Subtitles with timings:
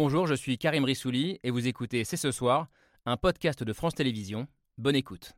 [0.00, 2.68] Bonjour, je suis Karim Rissouli et vous écoutez C'est ce soir,
[3.04, 4.46] un podcast de France Télévisions.
[4.76, 5.32] Bonne écoute.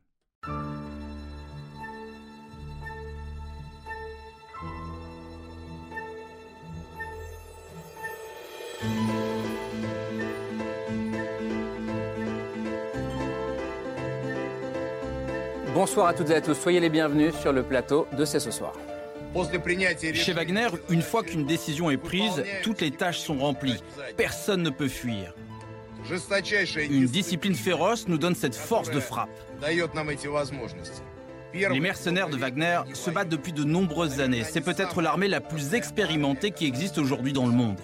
[15.73, 18.51] Bonsoir à toutes et à tous, soyez les bienvenus sur le plateau de C'est ce
[18.51, 18.73] soir.
[20.13, 23.81] Chez Wagner, une fois qu'une décision est prise, toutes les tâches sont remplies.
[24.17, 25.33] Personne ne peut fuir.
[26.89, 29.29] Une discipline féroce nous donne cette force de frappe.
[31.53, 34.43] Les mercenaires de Wagner se battent depuis de nombreuses années.
[34.43, 37.77] C'est peut-être l'armée la plus expérimentée qui existe aujourd'hui dans le monde.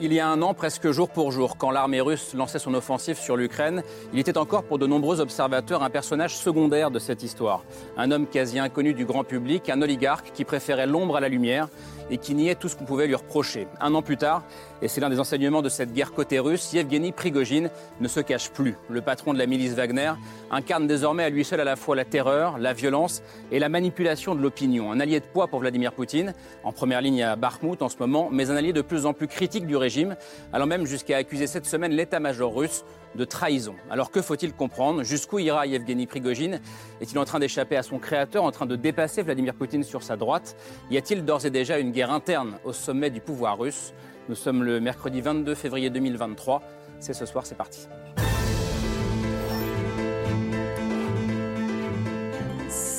[0.00, 3.16] Il y a un an, presque jour pour jour, quand l'armée russe lançait son offensive
[3.16, 7.62] sur l'Ukraine, il était encore pour de nombreux observateurs un personnage secondaire de cette histoire.
[7.96, 11.68] Un homme quasi inconnu du grand public, un oligarque qui préférait l'ombre à la lumière
[12.10, 13.68] et qui niait tout ce qu'on pouvait lui reprocher.
[13.80, 14.42] Un an plus tard,
[14.82, 18.50] et c'est l'un des enseignements de cette guerre côté russe, Yevgeny Prigogine ne se cache
[18.50, 18.76] plus.
[18.88, 20.12] Le patron de la milice Wagner
[20.50, 24.34] incarne désormais à lui seul à la fois la terreur, la violence et la manipulation
[24.34, 24.92] de l'opinion.
[24.92, 28.28] Un allié de poids pour Vladimir Poutine, en première ligne à Bakhmut en ce moment,
[28.30, 30.16] mais un allié de plus en plus critique du régime,
[30.52, 33.74] allant même jusqu'à accuser cette semaine l'état-major russe de trahison.
[33.90, 35.02] Alors que faut-il comprendre?
[35.02, 36.60] Jusqu'où ira Yevgeny Prigogine?
[37.00, 40.16] Est-il en train d'échapper à son créateur, en train de dépasser Vladimir Poutine sur sa
[40.16, 40.56] droite?
[40.90, 43.92] Y a-t-il d'ores et déjà une guerre interne au sommet du pouvoir russe?
[44.26, 46.62] Nous sommes le mercredi 22 février 2023.
[46.98, 47.88] C'est ce soir, c'est parti.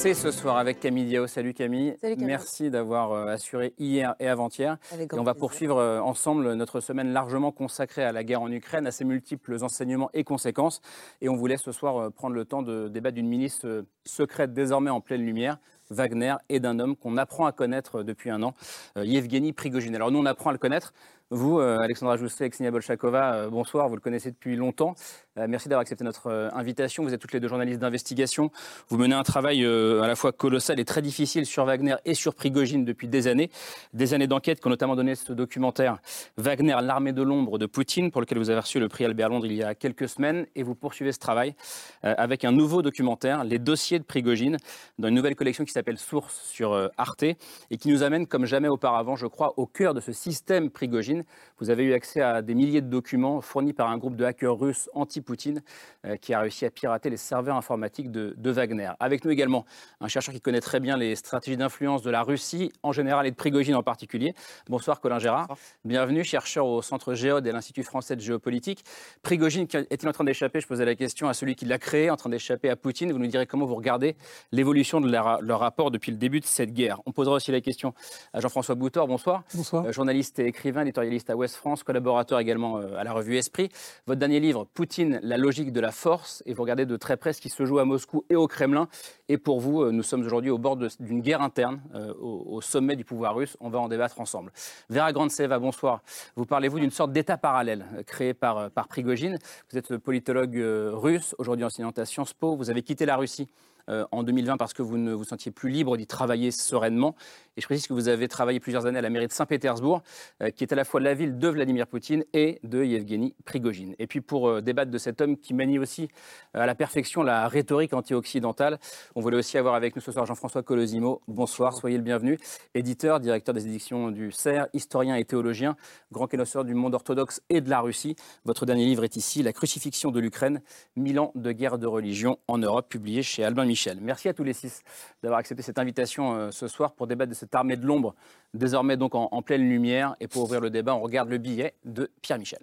[0.06, 1.26] C'est ce soir avec Camille Diao.
[1.26, 1.96] Salut Camille.
[2.00, 2.28] Salut Camille.
[2.28, 4.78] Merci d'avoir euh, assuré hier et avant-hier.
[5.14, 8.92] On va poursuivre euh, ensemble notre semaine largement consacrée à la guerre en Ukraine, à
[8.92, 10.80] ses multiples enseignements et conséquences.
[11.22, 14.54] Et on voulait ce soir euh, prendre le temps de débattre d'une milice euh, secrète
[14.54, 15.58] désormais en pleine lumière,
[15.90, 18.54] Wagner, et d'un homme qu'on apprend à connaître depuis un an,
[18.96, 19.96] Yevgeny Prigogine.
[19.96, 20.94] Alors nous, on apprend à le connaître.
[21.32, 24.94] Vous, euh, Alexandra Jousset et Ksenia Bolchakova, euh, bonsoir, vous le connaissez depuis longtemps.
[25.38, 27.04] Euh, merci d'avoir accepté notre euh, invitation.
[27.04, 28.52] Vous êtes toutes les deux journalistes d'investigation.
[28.88, 32.14] Vous menez un travail euh, à la fois colossal et très difficile sur Wagner et
[32.14, 33.50] sur Prigogine depuis des années.
[33.94, 35.98] Des années d'enquête qui ont notamment donné ce documentaire
[36.38, 39.46] Wagner, l'armée de l'ombre de Poutine, pour lequel vous avez reçu le prix Albert Londres
[39.46, 40.46] il y a quelques semaines.
[40.56, 41.56] Et vous poursuivez ce travail
[42.02, 44.58] avec un nouveau documentaire, Les dossiers de Prigogine,
[45.00, 48.68] dans une nouvelle collection qui s'appelle Source sur Arte et qui nous amène comme jamais
[48.68, 51.24] auparavant, je crois, au cœur de ce système Prigogine.
[51.60, 54.58] Vous avez eu accès à des milliers de documents fournis par un groupe de hackers
[54.58, 54.90] russes
[55.26, 55.62] anti-Poutine
[56.06, 58.92] euh, qui a réussi à pirater les serveurs informatiques de, de Wagner.
[59.00, 59.66] Avec nous également
[60.00, 63.32] un chercheur qui connaît très bien les stratégies d'influence de la Russie en général et
[63.32, 64.34] de Prigogine en particulier.
[64.70, 65.48] Bonsoir Colin Gérard.
[65.84, 68.84] Bienvenue, chercheur au Centre Géode et l'Institut français de géopolitique.
[69.24, 70.62] Prigogine est-il en train d'échapper?
[70.62, 73.12] Je posais la question à celui qui l'a créé, en train d'échapper à Poutine.
[73.12, 74.16] Vous nous direz comment vous regardez
[74.52, 77.02] l'évolution de leur, leur rapport depuis le début de cette guerre.
[77.06, 77.94] On posera aussi la question
[78.34, 79.08] à Jean-François Boutor.
[79.08, 79.44] Bonsoir.
[79.54, 79.86] Bonsoir.
[79.86, 83.70] Euh, journaliste et écrivain, éditorialiste à Ouest France, collaborateur également euh, à la revue Esprit.
[84.06, 87.34] Votre dernier livre, Poutine, la logique de la force, et vous regardez de très près
[87.34, 88.88] ce qui se joue à Moscou et au Kremlin.
[89.30, 92.96] Et pour vous, euh, nous sommes aujourd'hui au bord d'une guerre interne euh, au, sommet
[92.96, 93.58] du pouvoir russe.
[93.60, 94.52] On va en débattre ensemble.
[94.90, 96.02] Vera Grandseva, bonsoir.
[96.36, 99.38] Vous parlez-vous d'une sorte d'État parallèle euh, créé par, par Prigogine.
[99.72, 100.62] Vous êtes politologue
[100.94, 102.56] russe, aujourd'hui enseignante à Sciences Po.
[102.56, 103.48] Vous avez quitté la Russie
[103.90, 107.16] euh, en 2020 parce que vous ne vous sentiez plus libre d'y travailler sereinement.
[107.56, 110.02] Et je précise que vous avez travaillé plusieurs années à la mairie de Saint-Pétersbourg,
[110.42, 113.96] euh, qui est à la fois la ville de Vladimir Poutine et de Yevgeny Prigogine.
[114.00, 116.08] Et puis pour euh, débattre de cet homme qui manie aussi
[116.54, 118.80] à la perfection la rhétorique anti-occidentale,
[119.16, 121.22] on voulait aussi avoir avec nous ce soir Jean-François Colosimo.
[121.28, 122.40] Bonsoir, soyez le bienvenu.
[122.74, 125.76] Éditeur, directeur des éditions du CERF, historien et théologien,
[126.12, 128.16] grand connaisseur du monde orthodoxe et de la Russie.
[128.46, 130.62] Votre dernier livre est ici, La crucifixion de l'Ukraine,
[130.96, 133.75] mille ans de guerre de religion en Europe, publié chez Albin Michel.
[134.01, 134.83] Merci à tous les six
[135.23, 138.15] d'avoir accepté cette invitation euh, ce soir pour débattre de cette armée de l'ombre,
[138.55, 140.17] désormais donc en, en pleine lumière.
[140.21, 142.61] Et pour ouvrir le débat, on regarde le billet de Pierre Michel.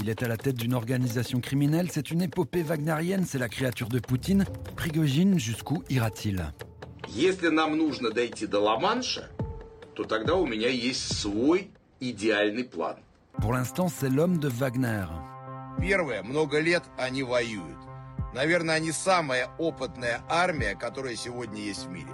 [0.00, 3.88] Il est à la tête d'une organisation criminelle, c'est une épopée wagnerienne, c'est la créature
[3.88, 4.44] de Poutine.
[4.76, 6.52] Prigogine, jusqu'où ira-t-il
[7.08, 9.30] Если нам нужно дойти до Ла-Манша,
[9.94, 11.70] то тогда у меня есть свой
[12.00, 12.96] идеальный план.
[13.40, 15.06] Pour l'instant, c'est l'homme de Wagner.
[15.80, 17.78] Первое, много лет они воюют.
[18.34, 22.10] Наверное, они самая опытная армия, которая сегодня есть в мире.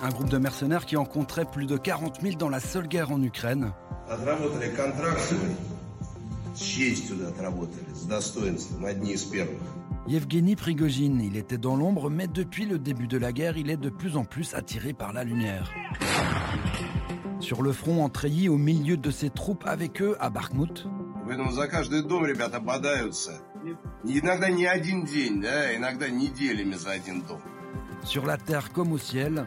[0.00, 3.12] Un groupe de mercenaires qui en compterait plus de 40 000 dans la seule guerre
[3.12, 3.72] en Ukraine.
[4.08, 5.56] Отработали контракт свой.
[6.54, 9.60] С честью да, отработали, с достоинством, одни из первых.
[10.08, 13.76] Yevgeny Prigogine, il était dans l'ombre, mais depuis le début de la guerre, il est
[13.76, 15.70] de plus en plus attiré par la lumière.
[17.38, 20.88] Sur le front, en treillis, au milieu de ses troupes, avec eux, à Bakhmut,
[21.27, 23.41] Поэтому за каждый дом ребята бодаются.
[24.05, 27.41] Иногда не один день, да, иногда неделями за один дом.
[28.03, 29.45] sur la terre comme au ciel,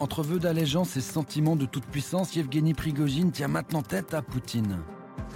[0.00, 4.82] Entre vœux d'allégeance et sentiments de toute puissance, Yevgeny Prigogine tient maintenant tête à Poutine.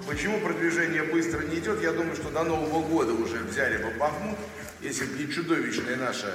[0.08, 1.82] Почему продвижение быстро не идет?
[1.82, 4.38] Я думаю, что до Нового года уже взяли бы Бахмут,
[4.82, 6.28] если бы не чудовищная наша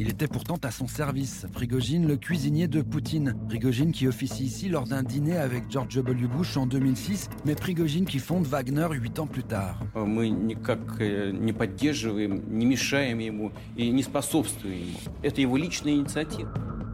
[0.00, 3.34] Il était pourtant à son service, Prigogine, le cuisinier de Poutine.
[3.48, 6.28] Prigogine qui officie ici lors d'un dîner avec George W.
[6.28, 9.80] Bush en 2006, mais Prigogine qui fonde Wagner huit ans plus tard.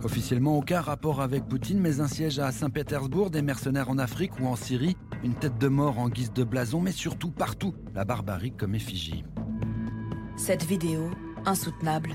[0.03, 4.47] Officiellement aucun rapport avec Poutine, mais un siège à Saint-Pétersbourg, des mercenaires en Afrique ou
[4.47, 8.53] en Syrie, une tête de mort en guise de blason, mais surtout partout, la barbarie
[8.53, 9.25] comme effigie.
[10.37, 11.11] Cette vidéo,
[11.45, 12.13] insoutenable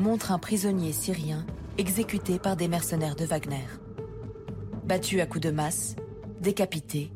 [0.00, 1.46] montre un prisonnier syrien
[1.78, 3.66] exécuté par des mercenaires de Wagner.
[4.84, 5.94] Battu à coups de masse,
[6.40, 7.12] décapité,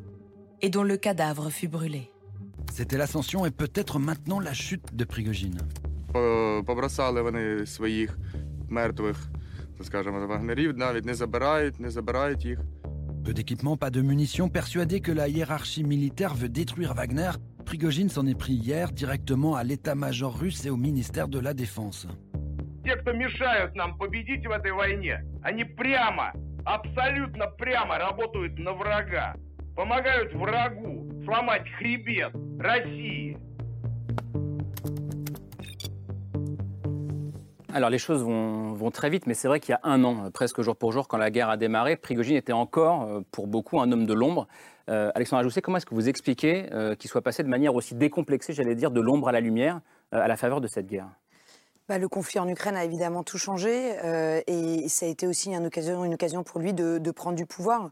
[0.61, 2.11] et dont le cadavre fut brûlé.
[2.71, 5.57] C'était l'ascension et peut-être maintenant la chute de Prigogine.
[13.23, 17.31] Peu d'équipement, pas de munitions, persuadé que la hiérarchie militaire veut détruire Wagner,
[17.65, 22.07] Prigogine s'en est pris hier directement à l'état-major russe et au ministère de la Défense.
[22.84, 26.32] те, кто мешают нам победить в этой войне, они прямо,
[26.64, 29.34] абсолютно прямо работают на врага.
[29.76, 33.38] Помогают врагу сломать хребет России.
[37.72, 40.30] Alors les choses vont, vont très vite, mais c'est vrai qu'il y a un an,
[40.32, 43.80] presque jour pour jour, quand la guerre a démarré, Prigogine était encore, euh, pour beaucoup,
[43.80, 44.48] un homme de l'ombre.
[44.88, 47.94] Euh, Alexandre Ajousset, comment est-ce que vous expliquez euh, qu'il soit passé de manière aussi
[47.94, 49.80] décomplexée, j'allais dire, de l'ombre à la lumière,
[50.12, 51.08] euh, à la faveur de cette guerre
[51.87, 55.53] Bah, le conflit en Ukraine a évidemment tout changé euh, et ça a été aussi
[55.53, 57.91] une occasion, une occasion pour lui de, de prendre du pouvoir.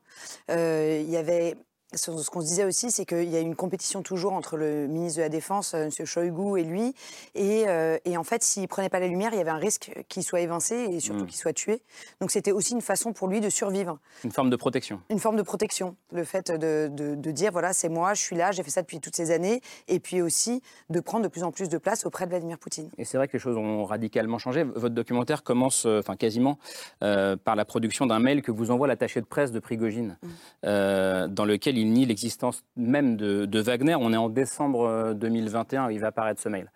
[0.50, 1.56] Euh, il y avait
[1.96, 5.18] ce qu'on se disait aussi, c'est qu'il y a une compétition toujours entre le ministre
[5.18, 6.06] de la Défense, euh, M.
[6.06, 6.94] Shoigu, et lui.
[7.36, 9.92] Et, euh, et en fait, s'il prenait pas la lumière, il y avait un risque
[10.10, 11.28] qu'il soit évincé et surtout mm.
[11.28, 11.82] qu'il soit tué.
[12.22, 14.00] Donc c'était aussi une façon pour lui de survivre.
[14.24, 15.02] Une forme de protection.
[15.10, 15.96] Une forme de protection.
[16.12, 18.82] Le fait de, de, de dire, voilà, c'est moi, je suis là, j'ai fait ça
[18.82, 19.62] depuis toutes ces années.
[19.88, 22.90] Et puis aussi de prendre de plus en plus de place auprès de Vladimir Poutine.
[22.98, 24.64] Et c'est vrai que les choses ont radicalement changé.
[24.64, 26.58] Votre documentaire commence, euh, enfin quasiment,
[27.04, 30.28] euh, par la production d'un mail que vous envoie l'attaché de presse de Prigogine, mm.
[30.66, 33.96] euh, dans lequel il il nie l'existence même de, Wagner.
[33.96, 36.70] On est en décembre 2021, euh, il va apparaître ce mail.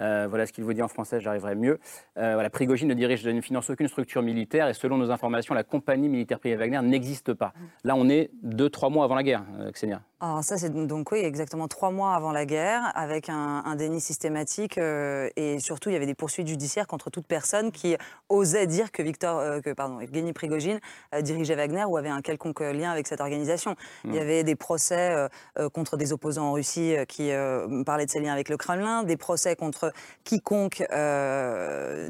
[0.00, 1.78] Euh, voilà ce qu'il vous dit en français, j'arriverai mieux.
[2.18, 6.38] Euh, ne dirige ne finance aucune structure militaire et selon nos informations, la compagnie militaire
[6.38, 7.52] privée Wagner n'existe pas.
[7.84, 10.02] Là, on est deux, trois mois avant la guerre, euh, Xenia.
[10.18, 14.00] Alors ça, c'est donc oui, exactement trois mois avant la guerre, avec un, un déni
[14.00, 17.98] systématique euh, et surtout, il y avait des poursuites judiciaires contre toute personne qui
[18.30, 20.80] osait dire que Victor, euh, que pardon, Evgeny Prigogine
[21.14, 23.72] euh, dirigeait Wagner ou avait un quelconque lien avec cette organisation.
[23.72, 24.08] Mmh.
[24.08, 25.28] Il y avait des procès
[25.74, 27.30] contre des opposants en Russie qui
[27.84, 29.92] parlaient de ses liens avec le Kremlin, des procès contre
[30.24, 30.82] quiconque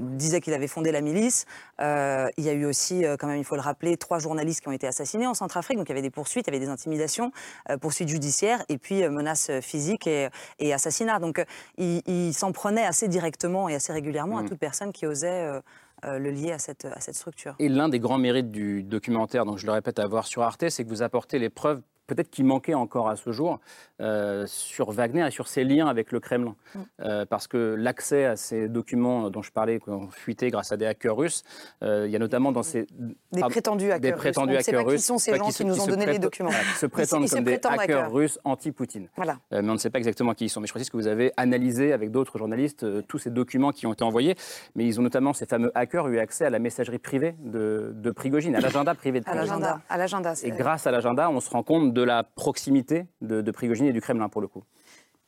[0.01, 1.47] disait qu'il avait fondé la milice.
[1.81, 4.73] il y a eu aussi, quand même, il faut le rappeler, trois journalistes qui ont
[4.73, 5.79] été assassinés en Centrafrique.
[5.79, 7.33] Donc il y avait des poursuites, il y avait des intimidations.
[7.81, 10.29] Pour judiciaire et puis euh, menaces physiques et,
[10.59, 11.19] et assassinats.
[11.19, 11.45] Donc euh,
[11.79, 14.49] il, il s'en prenait assez directement et assez régulièrement à mm.
[14.49, 15.61] toute personne qui osait
[16.05, 17.55] euh, le lier à cette, à cette structure.
[17.59, 20.69] Et l'un des grands mérites du documentaire, donc je le répète à voir sur Arte,
[20.69, 23.61] c'est que vous apportez les preuves peut-être qui manquait encore à ce jour
[24.01, 26.55] euh, sur Wagner et sur ses liens avec le Kremlin.
[26.75, 26.81] Mm.
[27.01, 30.77] Euh, parce que l'accès à ces documents dont je parlais, qui ont fuité grâce à
[30.77, 31.43] des hackers russes,
[31.83, 32.87] euh, il y a notamment dans ces...
[33.33, 34.69] Des prétendus hackers des prétendus russes.
[34.69, 35.01] Hackers pas russes.
[35.01, 37.45] Qui sont ces gens qui, nous ont donné les documents Qui se prétendent ils, comme
[37.45, 39.09] des hackers, hackers, russes anti-Poutine.
[39.17, 39.39] Voilà.
[39.51, 40.61] mais on ne sait pas exactement qui ils sont.
[40.61, 43.93] Mais je précise que vous avez analysé avec d'autres journalistes tous ces documents qui ont
[43.93, 44.37] été envoyés.
[44.75, 48.11] Mais ils ont notamment, ces fameux hackers, eu accès à la messagerie privée de, de
[48.11, 49.65] Prigogine, à l'agenda privé de Prigogine.
[49.89, 50.35] À l'agenda.
[50.43, 53.93] Et grâce à l'agenda, on se rend compte de la proximité de, de Prigogine et
[53.93, 54.65] du Kremlin pour le coup.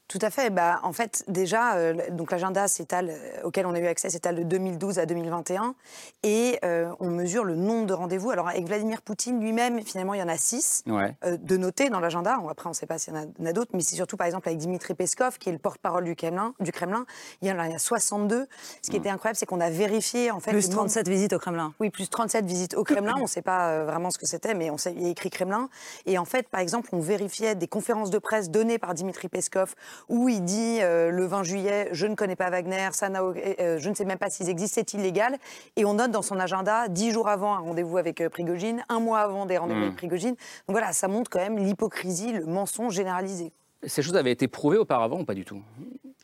[0.09, 0.49] Tout à fait.
[0.49, 4.37] Bah, en fait, déjà, euh, donc l'agenda s'étale, euh, auquel on a eu accès s'étale
[4.37, 5.75] de 2012 à 2021,
[6.23, 8.31] et euh, on mesure le nombre de rendez-vous.
[8.31, 11.15] Alors avec Vladimir Poutine lui-même, finalement, il y en a six ouais.
[11.25, 12.39] euh, de noter dans l'agenda.
[12.49, 14.27] Après, on ne sait pas s'il y en a, a d'autres, mais c'est surtout, par
[14.27, 17.05] exemple, avec Dimitri Peskov, qui est le porte-parole du Kremlin, du Kremlin.
[17.43, 18.47] Il y en a, il y a 62.
[18.83, 18.99] Ce qui ouais.
[18.99, 21.15] était incroyable, c'est qu'on a vérifié en fait plus 37 nombre...
[21.15, 21.75] visites au Kremlin.
[21.81, 23.15] Oui, plus 37 visites au Kremlin.
[23.19, 25.11] on ne sait pas euh, vraiment ce que c'était, mais on sait, il y a
[25.11, 25.69] écrit Kremlin.
[26.07, 29.75] Et en fait, par exemple, on vérifiait des conférences de presse données par Dimitri Peskov
[30.09, 33.89] où il dit euh, le 20 juillet, je ne connais pas Wagner, ça euh, je
[33.89, 35.37] ne sais même pas s'ils existent, c'est illégal.
[35.77, 39.01] Et on note dans son agenda, dix jours avant un rendez-vous avec euh, Prigogine, un
[39.01, 39.85] mois avant des rendez-vous mmh.
[39.85, 40.35] avec Prigogine.
[40.35, 43.53] Donc voilà, ça montre quand même l'hypocrisie, le mensonge généralisé.
[43.87, 45.63] Ces choses avaient été prouvées auparavant ou pas du tout?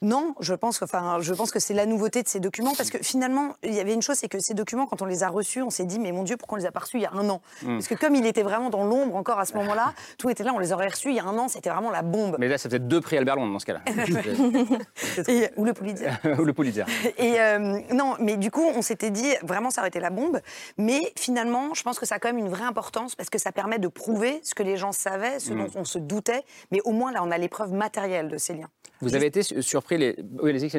[0.04, 2.98] Non, je pense, enfin, je pense que c'est la nouveauté de ces documents parce que
[2.98, 5.62] finalement, il y avait une chose, c'est que ces documents, quand on les a reçus,
[5.62, 7.12] on s'est dit, mais mon Dieu, pourquoi on les a pas reçus il y a
[7.14, 7.78] un an hmm.
[7.78, 10.52] Parce que comme il était vraiment dans l'ombre encore à ce moment-là, tout était là,
[10.54, 12.36] on les aurait reçus il y a un an, c'était vraiment la bombe.
[12.38, 13.80] Mais là, c'est peut-être deux prix Albert Londres dans ce cas-là.
[15.56, 16.10] ou le Pulitzer.
[16.38, 16.84] ou le Pulitzer.
[17.16, 20.38] Et euh, non, mais du coup, on s'était dit, vraiment, ça aurait été la bombe.
[20.76, 23.52] Mais finalement, je pense que ça a quand même une vraie importance parce que ça
[23.52, 25.64] permet de prouver ce que les gens savaient, ce hmm.
[25.64, 26.42] dont on se doutait,
[26.72, 28.68] mais au moins là, on a l'épreuve matérielle de ces liens.
[29.00, 30.16] Vous avez été surpris les...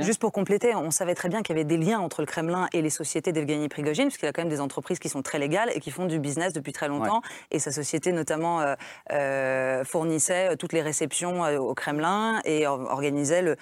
[0.01, 2.67] Juste pour compléter, on savait très bien qu'il y avait des liens entre le Kremlin
[2.73, 5.39] et les sociétés d'Evgeny Prigogine, puisqu'il y a quand même des entreprises qui sont très
[5.39, 7.21] légales et qui font du business depuis très longtemps.
[7.51, 8.75] Et sa société, notamment, euh,
[9.11, 13.55] euh, fournissait euh, toutes les réceptions au Kremlin et organisait le,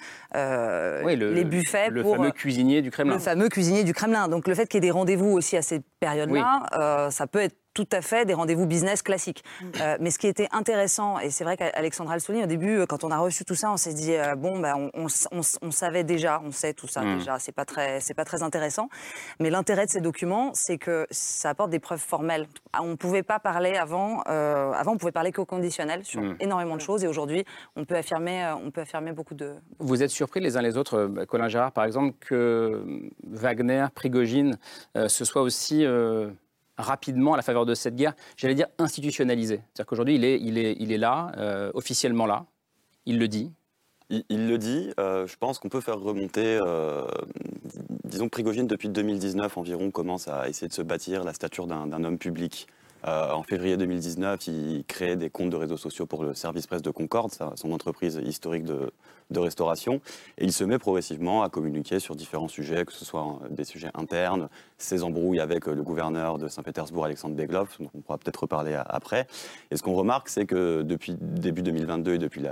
[1.04, 2.16] les buffets le pour...
[2.16, 3.14] fameux cuisinier du Kremlin.
[3.14, 4.28] Le fameux cuisinier du Kremlin.
[4.28, 7.56] Donc le fait qu'il y ait des rendez-vous aussi à ces périodes-là, ça peut être
[7.74, 9.44] tout à fait des rendez-vous business classiques.
[9.60, 9.66] Mm.
[9.80, 12.86] Euh, mais ce qui était intéressant, et c'est vrai qu'Alexandra le souligne, au début, euh,
[12.86, 16.40] quand on a reçu tout ça, on s'est dit, euh, bon, ben, on, savait déjà,
[16.44, 17.18] on sait tout ça mm.
[17.18, 18.88] déjà, c'est pas, très, pas très intéressant.
[19.40, 22.46] Mais l'intérêt de ces documents, c'est que ça apporte des preuves formelles.
[22.72, 26.36] Ah, on ne pouvait pas parler avant, avant on pouvait parler qu'au conditionnel sur mm.
[26.40, 29.54] énormément de choses, et aujourd'hui, on, peut affirmer, on peut affirmer beaucoup de...
[29.80, 32.84] Vous êtes surpris les uns les autres, Colin Gérard, par exemple, que
[33.26, 34.58] Wagner, Prigogine,
[34.94, 35.84] se soient aussi
[36.78, 39.56] rapidement à la faveur de cette guerre, j'allais dire institutionnalisé.
[39.56, 42.46] C'est-à-dire qu'aujourd'hui, il est, il, est, il est là, euh, officiellement là,
[43.06, 43.52] il le dit.
[44.10, 47.06] Il, le dit, euh, je pense qu'on peut faire remonter, euh,
[48.04, 52.18] disons Prigogine, depuis 2019 environ, commence à essayer de se bâtir la stature d'un homme
[52.18, 52.66] public.
[53.06, 56.90] en février 2019, il crée des comptes de réseaux sociaux pour le service presse de
[56.90, 58.92] Concorde, son entreprise historique de,
[59.30, 60.00] de restauration.
[60.38, 63.90] Et il se met progressivement à communiquer sur différents sujets, que ce soit des sujets
[63.94, 68.78] internes, ses embrouilles avec le gouverneur de Saint-Pétersbourg, Alexandre Beglov, dont on pourra peut-être reparler
[68.86, 69.26] après.
[69.70, 72.42] Et ce qu'on remarque, c'est que depuis début 2022 et depuis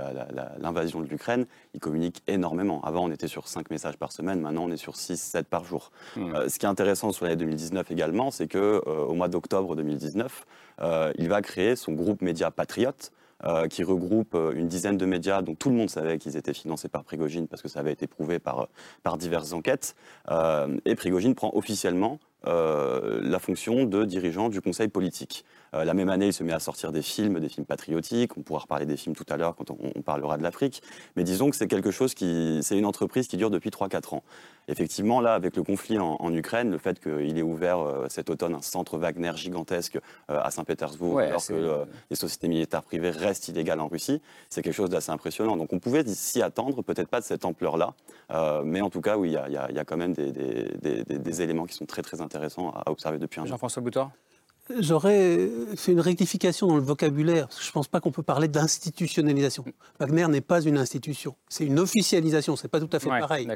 [0.59, 2.81] l'invasion de l'Ukraine, il communique énormément.
[2.83, 5.63] Avant, on était sur 5 messages par semaine, maintenant on est sur 6, 7 par
[5.65, 5.91] jour.
[6.15, 6.35] Mmh.
[6.35, 10.45] Euh, ce qui est intéressant sur l'année 2019 également, c'est qu'au euh, mois d'octobre 2019,
[10.81, 13.11] euh, il va créer son groupe média Patriote,
[13.45, 16.53] euh, qui regroupe euh, une dizaine de médias dont tout le monde savait qu'ils étaient
[16.53, 18.69] financés par Prigogine parce que ça avait été prouvé par,
[19.03, 19.95] par diverses enquêtes.
[20.31, 25.45] Euh, et Prigogine prend officiellement la fonction de dirigeant du conseil politique.
[25.73, 28.37] Euh, la même année, il se met à sortir des films, des films patriotiques.
[28.37, 30.81] On pourra reparler des films tout à l'heure quand on, parlera de l'Afrique.
[31.15, 34.23] Mais disons que c'est quelque chose qui, c'est une entreprise qui dure depuis 3-4 ans.
[34.67, 38.53] Effectivement, là, avec le conflit en, Ukraine, le fait qu'il ait ouvert euh, cet automne
[38.55, 39.97] un centre Wagner gigantesque
[40.29, 44.73] euh, à Saint-Pétersbourg, alors que les sociétés militaires privées restent illégales en Russie, c'est quelque
[44.73, 45.57] chose d'assez impressionnant.
[45.57, 47.93] Donc on pouvait s'y attendre, peut-être pas de cette ampleur-là,
[48.63, 51.85] mais en tout cas, oui, il y, a quand même des, des, éléments qui sont
[51.85, 53.47] très très intéressants à observer depuis un an.
[53.47, 54.11] Jean-François Boutor?
[54.79, 58.23] J'aurais fait une rectification dans le vocabulaire, parce que je ne pense pas qu'on peut
[58.23, 59.65] parler d'institutionnalisation.
[59.99, 63.47] Wagner n'est pas une institution, c'est une officialisation, c'est pas tout à fait pareil.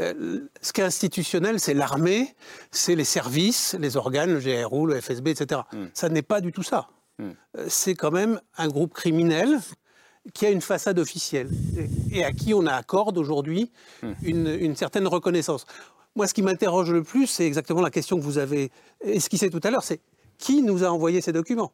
[0.00, 2.34] Euh, ce qui est institutionnel, c'est l'armée,
[2.70, 5.62] c'est les services, les organes, le GRU, le FSB, etc.
[5.72, 5.86] Hmm.
[5.94, 6.88] Ça n'est pas du tout ça.
[7.18, 7.30] Hmm.
[7.56, 9.58] Euh, c'est quand même un groupe criminel
[10.34, 11.48] qui a une façade officielle
[12.12, 13.72] et à qui on accorde aujourd'hui
[14.22, 15.66] une, une certaine reconnaissance.
[16.14, 19.60] Moi, ce qui m'interroge le plus, c'est exactement la question que vous avez esquissée tout
[19.64, 20.00] à l'heure, c'est
[20.42, 21.72] qui nous a envoyé ces documents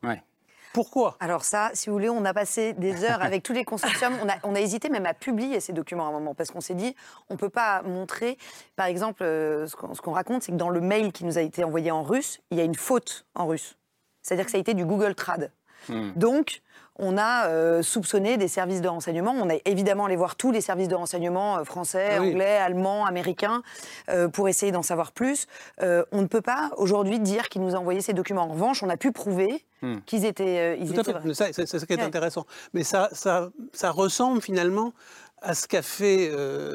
[0.75, 4.13] Pourquoi Alors ça, si vous voulez, on a passé des heures avec tous les consortiums.
[4.45, 6.95] On a, hésité même à publier ces documents à un moment parce qu'on s'est dit,
[7.31, 8.37] on ne peut pas montrer.
[8.77, 11.65] Par exemple, euh, ce qu'on raconte, c'est que dans le mail qui nous a été
[11.65, 13.79] envoyé en russe, il y a une faute en russe.
[14.21, 15.51] C'est-à-dire que ça a été du Google Trad.
[15.88, 16.11] Hmm.
[16.16, 16.62] Donc,
[16.99, 19.32] on a euh, soupçonné des services de renseignement.
[19.32, 23.62] On a évidemment allé voir tous les services de renseignement euh, français, anglais, allemands, américains
[24.08, 25.47] euh, pour essayer d'en savoir plus.
[25.80, 28.42] on ne peut pas aujourd'hui dire qu'il nous a envoyé ces documents.
[28.42, 29.99] En revanche, on a pu prouver hmm.
[30.06, 31.52] qu'ils étaient, ils Tout à fait.
[31.52, 32.47] C'est ce qui est intéressant.
[32.75, 34.92] Mais ça, ça, ça ressemble finalement
[35.40, 36.30] à ce qu'a fait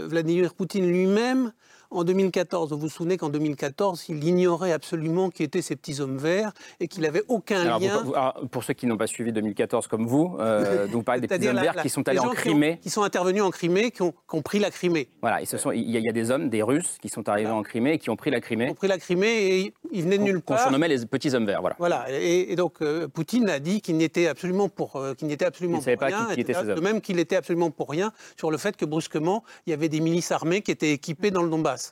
[0.08, 1.52] Vladimir Poutine lui-même
[1.94, 2.72] en 2014.
[2.72, 6.88] Vous vous souvenez qu'en 2014, il ignorait absolument qui étaient ces petits hommes verts et
[6.88, 8.04] qu'il n'avait aucun lien.
[8.52, 11.60] Pour, ceux qui n'ont pas suivi 2014 comme vous, euh, vous parlez des petits hommes
[11.60, 12.80] verts qui sont allés en Crimée.
[12.82, 15.10] Qui, sont intervenus en Crimée, qui ont, pris la Crimée.
[15.22, 18.10] Voilà, il y, a des hommes, des Russes, qui sont arrivés en Crimée et qui
[18.10, 18.66] ont pris la Crimée.
[18.66, 20.58] Ils ont pris la Crimée et ils venaient de nulle part.
[20.58, 21.76] Qu'on surnommait les petits hommes verts, voilà.
[21.80, 25.80] Voilà, et, donc euh, Poutine a dit qu'il n'était absolument pour, euh, qu'il n'était absolument
[25.80, 26.28] pour pas rien.
[26.34, 29.72] Qui, qui de même qu'il était absolument pour rien sur le fait que brusquement il
[29.72, 31.83] y avait des milices armées qui étaient équipées dans le Donbass.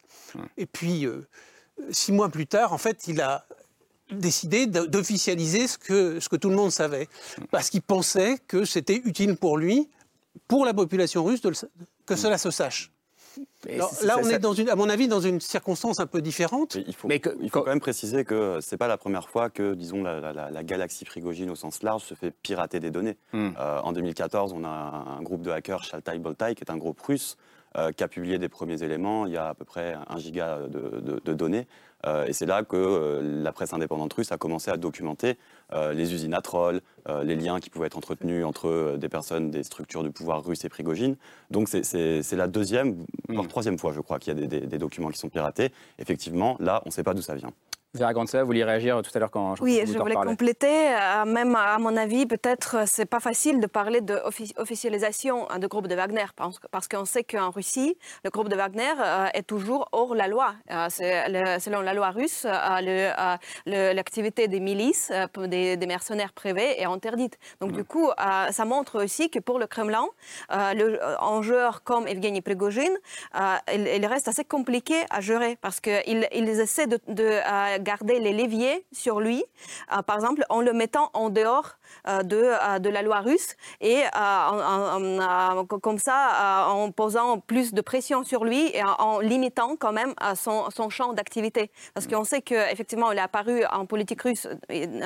[0.57, 1.27] Hum puis, euh,
[1.91, 3.45] six mois plus tard, en fait, il a
[4.12, 7.07] décidé d'officialiser ce que, ce que tout le monde savait,
[7.50, 9.89] parce qu'il pensait que c'était utile pour lui,
[10.48, 11.41] pour la population russe,
[12.05, 12.91] que cela se sache.
[14.03, 16.75] là, on est, dans une, à mon avis, dans une circonstance un peu différente.
[16.75, 19.74] il faut, Mais il faut quand même préciser que c'est pas la première fois que,
[19.75, 23.17] disons, la, galaxie frigogine au sens large se fait pirater des données.
[23.31, 23.51] Hmm.
[23.57, 27.00] Euh, en 2014, on a un, groupe de hackers, Shaltai Boltai, qui est un groupe
[27.00, 27.38] russe,
[27.95, 29.25] qui a publié des premiers éléments.
[29.25, 31.67] Il y a à peu près un giga de, données.
[32.27, 35.37] et c'est là que la presse indépendante russe a commencé à documenter
[35.93, 36.81] les usines à trolls,
[37.23, 40.69] les liens qui pouvaient être entretenus entre des personnes, des structures du pouvoir russe et
[40.69, 41.15] Prigogine.
[41.49, 43.47] Donc c'est la deuxième, voire mmh.
[43.47, 45.71] troisième fois, je crois, qu'il y a des, des documents qui sont piratés.
[45.97, 47.53] Effectivement, là, on ne sait pas d'où ça vient.
[47.93, 50.95] Vera Gantza, vous vouliez réagir tout à l'heure quand je Oui, je voulais compléter.
[50.95, 55.88] Euh, même à mon avis, peut-être euh, c'est pas facile de parler d'officialisation de groupe
[55.88, 56.24] de Wagner
[56.71, 60.53] parce qu'on sait qu'en Russie, le groupe de Wagner euh, est toujours hors la loi.
[60.69, 62.48] selon la loi russe,
[63.65, 65.12] l'activité des milices,
[65.48, 67.38] des, mercenaires privés est interdite.
[67.60, 70.05] Donc du coup, ça montre aussi que pour le Kremlin,
[70.50, 72.98] le, un joueur comme Evgeny Prigogine,
[73.74, 77.41] il, reste assez compliqué à gérer parce qu'ils essaient de, de
[77.81, 79.43] garder les leviers sur lui,
[79.91, 83.55] euh, par exemple en le mettant en dehors euh, de, euh, de, la loi russe
[83.79, 84.03] et
[85.81, 90.69] comme ça en posant plus de pression sur lui et en, limitant quand même son,
[90.69, 91.71] son champ d'activité.
[91.93, 94.47] Parce qu'on sait qu'effectivement, il est apparu en politique russe,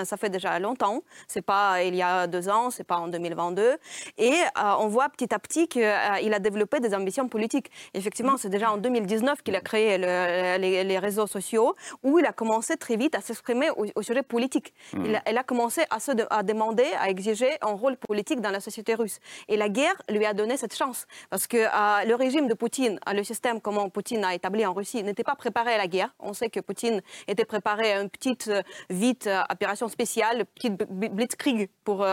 [0.04, 3.78] ça fait déjà longtemps, c'est pas il y a deux ans, c'est pas en 2022,
[4.18, 4.34] et
[4.80, 7.72] on voit petit à petit qu'il a développé des ambitions politiques.
[7.94, 12.34] Effectivement, c'est déjà en 2019 qu'il a créé les, les réseaux sociaux où il a
[12.34, 14.74] commencé très vite à s'exprimer au, sujet politique.
[14.94, 15.16] Hmm.
[15.26, 18.96] elle a commencé à, se à demander, à exiger un rôle politique dans la société
[18.96, 19.20] russe.
[19.48, 21.06] Et la guerre lui a donné cette chance.
[21.30, 24.74] Parce que euh, le régime de Poutine, euh, le système comment Poutine a établi en
[24.74, 26.10] Russie, n'était pas préparé à la guerre.
[26.20, 31.70] On sait que Poutine était préparé à une petite, euh, vite opération spéciale, petite blitzkrieg
[31.84, 32.06] pour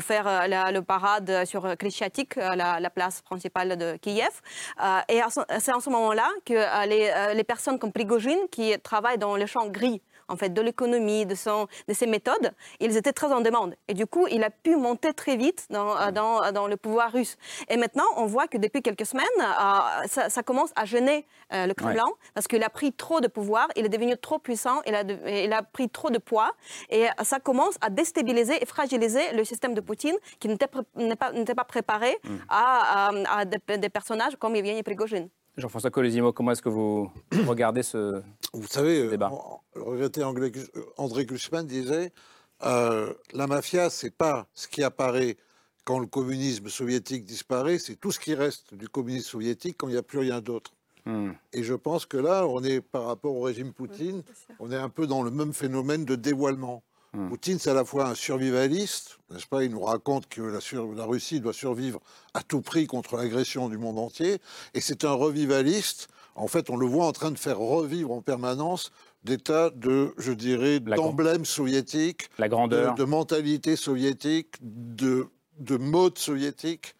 [0.00, 4.40] faire le parade sur Krishchatik, la, place principale de Kiev.
[5.08, 5.20] et
[5.58, 9.66] c'est en ce moment-là que les, les personnes comme Prigogine, qui travaillent dans le champ
[9.70, 13.74] gris en fait, de l'économie, de, son, de ses méthodes, ils étaient très en demande.
[13.88, 16.76] Et du coup, il a pu monter très vite dans, euh, dans, euh, dans le
[16.76, 17.36] pouvoir russe.
[17.68, 22.06] Et maintenant, on voit que depuis quelques semaines, euh, ça, commence à gêner le Kremlin
[22.34, 25.52] parce qu'il a pris trop de pouvoir, il est devenu trop puissant, il a, il
[25.52, 26.52] a pris trop de poids.
[26.90, 30.82] Et ça commence à déstabiliser et fragiliser le système de Poutine qui n'était pas,
[31.56, 32.36] pas, préparé mm.
[32.48, 35.28] à, à, des, personnages comme Evgeny Prigogine.
[35.56, 37.10] Jean-François Colosimo, comment est-ce que vous
[37.46, 38.22] regardez ce,
[38.52, 39.30] vous savez, débat
[39.74, 42.12] Le regretté André Glucksmann disait
[42.62, 45.36] euh, la mafia, c'est pas ce qui apparaît
[45.84, 49.92] quand le communisme soviétique disparaît, c'est tout ce qui reste du communisme soviétique quand il
[49.92, 50.72] n'y a plus rien d'autre.
[51.06, 51.32] Hmm.
[51.52, 54.22] Et je pense que là, on est par rapport au régime Poutine,
[54.58, 56.82] on est un peu dans le même phénomène de dévoilement.
[57.14, 57.28] Hmm.
[57.28, 59.64] Poutine, c'est à la fois un survivaliste, n'est-ce pas?
[59.64, 62.00] Il nous raconte que la, Russie doit survivre
[62.34, 64.38] à tout prix contre l'agression du monde entier,
[64.74, 66.08] et c'est un revivaliste.
[66.40, 68.92] En fait, on le voit en train de faire revivre en permanence
[69.24, 75.26] des tas de, je dirais, d'emblèmes soviétiques, la grandeur, de, mentalité soviétique, de,
[75.58, 76.94] de mode soviétique.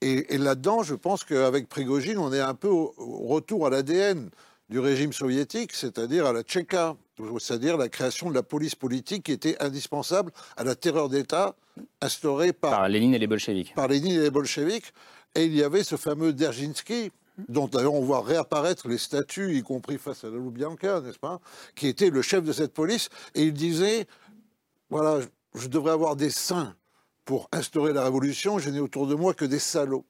[0.00, 2.92] Et, là-dedans, je pense qu'avec Prigogine, on est un peu au
[3.28, 4.30] retour à l'ADN
[4.68, 6.96] du régime soviétique, c'est-à-dire à la Tchéka,
[7.38, 11.54] c'est-à-dire la création de la police politique qui était indispensable à la terreur d'État
[12.00, 13.74] instaurée par, par Lénine et les bolcheviks.
[13.74, 14.92] Par Lénine et les bolcheviks.
[15.36, 17.12] Et il y avait ce fameux Dzerzhinsky,
[17.48, 21.40] dont d'ailleurs on voit réapparaître les statuts, y compris face à la Loubianka, n'est-ce pas,
[21.74, 24.06] qui était le chef de cette police, et il disait,
[24.90, 25.20] voilà,
[25.54, 26.74] je devrais avoir des saints
[27.24, 30.04] pour instaurer la révolution, je n'ai autour de moi que des salauds.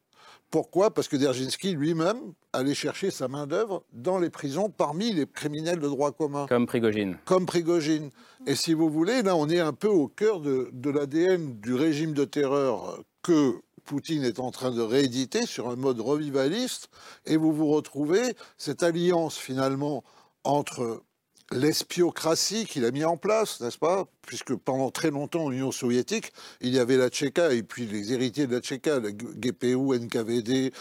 [0.51, 0.93] Pourquoi?
[0.93, 5.89] Parce que Dzerzhinsky lui-même allait chercher sa main-d'œuvre dans les prisons parmi les criminels de
[5.89, 6.47] droit commun.
[6.47, 7.17] Comme Prigogine.
[7.25, 8.11] Comme Prigogine.
[8.47, 11.75] Et si vous voulez, là, on est un peu au cœur de, de l'ADN du
[11.75, 16.89] régime de terreur que Poutine est en train de rééditer sur un mode revivaliste.
[17.27, 20.05] Et vous vous retrouvez cette alliance finalement
[20.45, 21.03] entre
[21.51, 24.07] l'espiocratie qu'il a mis en place, n'est-ce pas?
[24.23, 28.47] Puisque pendant très longtemps, l'Union soviétique, il y avait la Tchéka et puis les héritiers
[28.47, 30.73] de la Tchéka, la GPU, NKVD,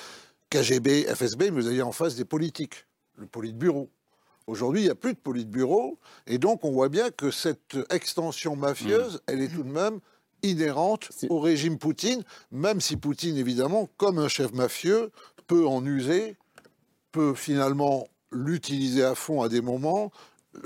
[0.49, 2.85] KGB, FSB, mais vous aviez en face des politiques,
[3.17, 3.89] le politburo.
[4.47, 8.55] Aujourd'hui, il n'y a plus de politburo, et donc on voit bien que cette extension
[8.55, 9.99] mafieuse, elle est tout de même
[10.43, 15.11] inhérente au régime Poutine, même si Poutine, évidemment, comme un chef mafieux,
[15.47, 16.35] peut en user,
[17.11, 20.11] peut finalement l'utiliser à fond à des moments,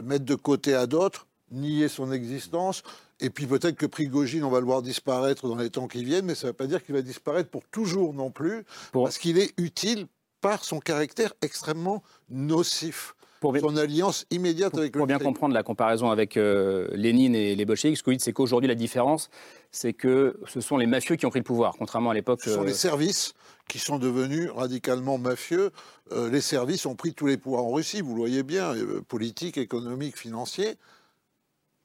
[0.03, 2.83] mettre de côté à d'autres, nier son existence.
[3.19, 6.25] Et puis peut-être que Prigogine, on va le voir disparaître dans les temps qui viennent,
[6.25, 9.37] mais ça ne veut pas dire qu'il va disparaître pour toujours non plus, parce qu'il
[9.37, 10.07] est utile
[10.41, 13.15] par son caractère extrêmement nocif.
[13.41, 17.55] Pour son alliance immédiate avec le Pour bien comprendre la comparaison avec euh, Lénine et
[17.55, 19.29] les bolcheviks, ce que vous dites, c'est qu'aujourd'hui, la différence,
[19.75, 22.41] c'est que ce sont les mafieux qui ont pris le pouvoir, contrairement à l'époque.
[22.41, 23.33] Ce sont euh, les services
[23.67, 25.71] qui sont devenus radicalement mafieux.
[26.13, 28.73] Euh, les services ont pris tous les pouvoirs en Russie, vous le voyez bien,
[29.09, 30.75] politique, économique, financier,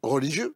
[0.02, 0.54] religieux.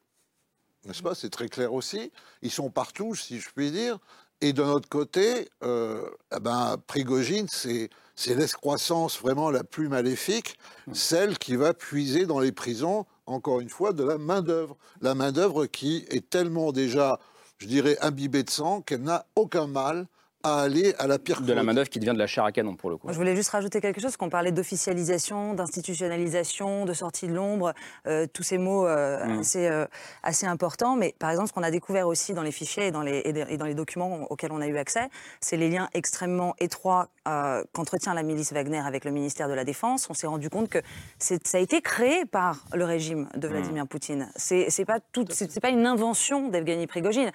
[0.86, 1.16] N'est-ce pas?
[1.16, 2.12] C'est très clair aussi.
[2.42, 3.98] Ils sont partout, si je puis dire.
[4.40, 10.56] Et de notre côté, eh ben, Prigogine, c'est c'est l'escroissance vraiment la plus maléfique,
[10.92, 14.76] celle qui va puiser dans les prisons, encore une fois, de la main-d'œuvre.
[15.00, 17.18] La main-d'œuvre qui est tellement déjà,
[17.58, 20.06] je dirais, imbibée de sang qu'elle n'a aucun mal
[20.44, 22.76] à aller à la pire De la main-d'œuvre qui devient de la chair à canon,
[22.76, 23.08] pour le coup.
[23.10, 27.72] je voulais juste rajouter quelque chose, qu'on parlait d'officialisation, d'institutionnalisation, de sortie de l'ombre,
[28.06, 29.38] euh, tous ces mots euh, mm.
[29.40, 29.86] assez, euh,
[30.22, 30.96] assez importants.
[30.96, 33.56] Mais par exemple, ce qu'on a découvert aussi dans les fichiers et dans les, et
[33.56, 35.08] dans les documents auxquels on a eu accès,
[35.40, 40.08] c'est les liens extrêmement étroits qu'entretient la milice Wagner avec le ministère de la Défense.
[40.10, 40.78] On s'est rendu compte que
[41.18, 43.88] ça a été créé par le régime de Vladimir mm.
[43.88, 44.28] Poutine.
[44.36, 44.98] C'est pas,
[45.30, 47.30] c'est pas une invention d'Evgeny Prigogine.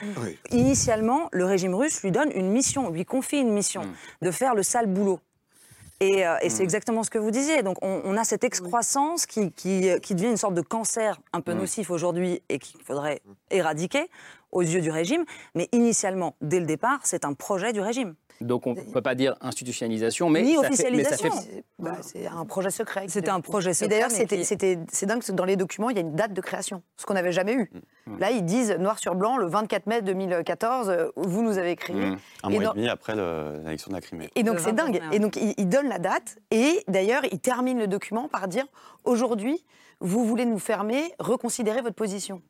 [0.51, 4.25] Initialement, le régime russe lui donne une mission, lui confie une mission mm.
[4.25, 5.19] de faire le sale boulot.
[6.01, 6.63] Et, euh, c'est mm.
[6.63, 7.63] exactement ce que vous disiez.
[7.63, 11.53] Donc on, a cette excroissance qui, qui, qui, devient une sorte de cancer un peu
[11.53, 11.57] mm.
[11.57, 13.21] nocif aujourd'hui et qu'il faudrait
[13.51, 14.09] éradiquer
[14.51, 15.25] aux yeux du régime.
[15.55, 18.15] Mais initialement, dès le départ, c'est un projet du régime.
[18.41, 21.29] Donc on ne peut pas dire institutionnalisation, mais ni officialisation.
[21.77, 23.05] Bah, c'est un projet secret.
[23.07, 23.85] C'était un projet secret.
[23.85, 26.81] Et d'ailleurs, c'est dingue que dans les documents, il y a une date de création,
[26.95, 27.69] ce qu'on n'avait jamais eu.
[28.05, 28.17] Mm.
[28.19, 31.95] Là, ils disent noir sur blanc, le 24 mai 2014, euh, vous nous avez créé.
[31.95, 32.17] Mm.
[32.43, 34.29] Un mois et, demi après l'élection de la Crimée.
[34.35, 35.01] Et donc c'est dingue.
[35.11, 38.65] Et donc ils il donnent la date, et d'ailleurs, ils terminent le document par dire
[39.03, 39.65] aujourd'hui,
[39.99, 42.41] vous voulez nous fermer, reconsidérez votre position.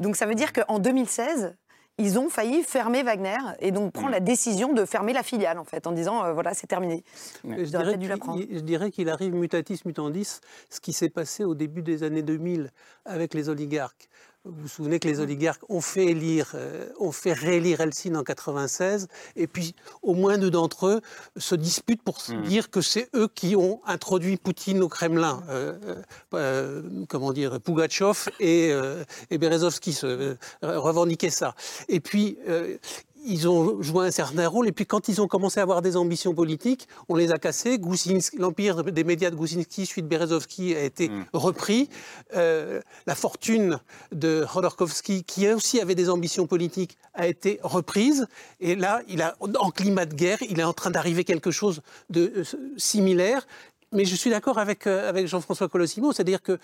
[0.00, 1.56] Donc ça veut dire qu'en 2016,
[1.98, 5.64] ils ont failli fermer Wagner et donc prendre la décision de fermer la filiale en
[5.64, 7.04] fait en disant euh, voilà c'est terminé.
[7.44, 12.70] Je dirais, qu'il arrive mutatis mutandis ce qui s'est passé au début des années 2000
[13.04, 14.08] avec les oligarques.
[14.48, 18.24] Vous vous souvenez que les oligarques ont fait élire, euh, ont fait réélire Helsinki en
[18.24, 19.06] 96,
[19.36, 21.00] et puis au moins deux d'entre eux
[21.36, 22.42] se disputent pour mmh.
[22.42, 25.42] dire que c'est eux qui ont introduit Poutine au Kremlin.
[25.50, 25.76] Euh,
[26.32, 28.72] euh, comment dire, Pugachev et,
[29.30, 31.54] et Berezovsky se revendiquaient ça.
[31.88, 32.38] Et puis
[33.24, 34.68] ils ont joué un certain rôle.
[34.68, 37.78] Et puis, quand ils ont commencé à avoir des ambitions politiques, on les a cassés.
[38.38, 41.24] L'empire des médias de Goussinski, suite Berezovski, a été hmm.
[41.32, 41.88] repris.
[42.36, 43.80] Euh, la fortune
[44.12, 48.26] de Khodorkovsky, qui aussi avait des ambitions politiques, a été reprise.
[48.60, 51.82] Et là, il a, en climat de guerre, il est en train d'arriver quelque chose
[52.10, 52.44] de euh,
[52.76, 53.46] similaire.
[53.92, 56.58] Mais je suis d'accord avec, euh, avec Jean-François Colossimo, c'est-à-dire que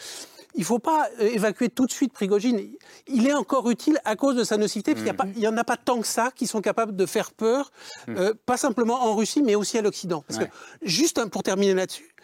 [0.55, 2.61] il ne faut pas euh, évacuer tout de suite Prigogine.
[3.07, 5.77] Il est encore utile à cause de sa nocivité, parce qu'il n'y en a pas
[5.77, 7.73] tant que ça qui sont capables de faire peur,
[8.07, 8.17] mm.
[8.17, 10.25] euh, pas simplement en Russie, mais aussi à l'Occident.
[10.27, 10.51] Parce que,
[10.83, 12.15] juste pour terminer là-dessus,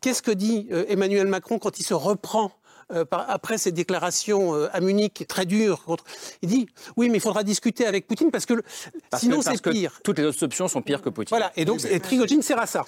[0.00, 2.52] qu'est-ce que dit euh, Emmanuel Macron quand il se reprend
[2.90, 5.84] euh, après ces déclarations euh, à Munich très dures.
[5.84, 6.04] Contre...
[6.40, 8.54] Il dit oui, mais il faudra discuter avec Poutine parce que
[9.14, 10.00] sinon c'est pire.
[10.02, 11.36] toutes les autres options sont pires que Poutine.
[11.36, 12.84] Voilà, et donc Prigogine sert à ça.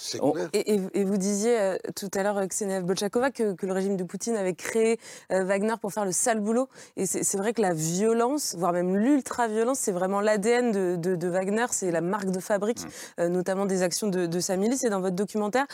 [0.55, 4.37] Et, vous disiez euh, tout à l'heure, Ksenia Bolchakova, que, que, le régime de Poutine
[4.37, 6.69] avait créé Wagner pour faire le sale boulot.
[6.97, 11.67] Et c'est vrai que la violence, voire même l'ultra-violence, c'est vraiment l'ADN de, de, Wagner,
[11.71, 12.81] c'est la marque de fabrique,
[13.19, 13.27] mm.
[13.27, 14.85] notamment des actions de, de, sa milice.
[14.85, 15.67] Et dans votre documentaire,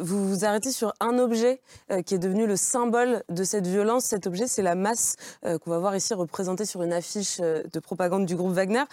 [0.00, 1.60] vous vous arrêtez sur un objet
[2.06, 5.70] qui est devenu le symbole de cette violence, cet objet, c'est la masse euh, qu'on
[5.70, 8.84] va voir ici représentée sur une affiche euh, de propagande du groupe Wagner.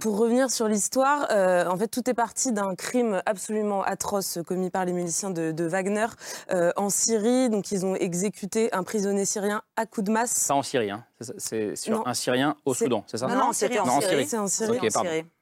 [0.00, 4.70] Pour revenir sur l'histoire, euh, en fait, tout est parti d'un crime absolument atroce commis
[4.70, 6.06] par les miliciens de, Wagner
[6.76, 7.48] en Syrie.
[7.48, 10.46] Donc, ils ont exécuté un prisonnier syrien à coups de masse.
[10.48, 11.04] Pas en Syrie, hein.
[11.38, 14.26] C'est sur un Syrien au Soudan, c'est ça Non, non, c'était en, Syrie.
[14.26, 14.78] C'est en Syrie.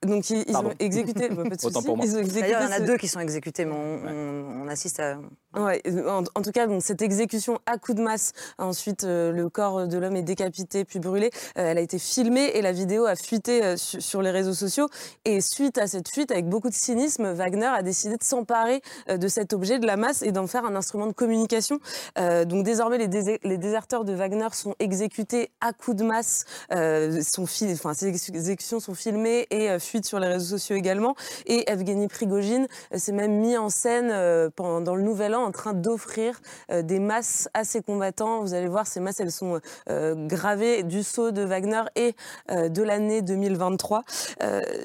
[0.06, 1.28] Donc ils, ont exécuté.
[1.62, 2.06] Autant pour moi.
[2.06, 5.18] D'ailleurs, il y en a deux qui sont exécutés, mais on, assiste à.
[5.54, 9.86] Ouais, en, tout cas, donc, cette exécution à coups de masse, ensuite euh, le corps
[9.86, 11.30] de l'homme est décapité puis brûlé.
[11.58, 14.88] Euh, elle a été filmée et la vidéo a fuité euh, sur les réseaux sociaux.
[15.26, 19.28] Et suite à cette fuite, avec beaucoup de cynisme, Wagner a décidé de s'emparer de
[19.28, 21.80] cet objet, de la masse, et d'en faire un instrument de communication.
[22.16, 26.44] donc désormais, les, les déserteurs de Wagner sont exécutés à coups de masse.
[26.70, 31.14] sont enfin, ces exécutions sont filmées et fuites sur les réseaux sociaux également.
[31.46, 36.40] Et Evgeny Prigogine s'est même mis en scène pendant le Nouvel An en train d'offrir
[36.70, 38.40] euh, des masses à ses combattants.
[38.40, 42.14] Vous allez voir, ces masses, elles sont euh, gravées du saut de Wagner et
[42.50, 44.04] euh, de l'année 2023.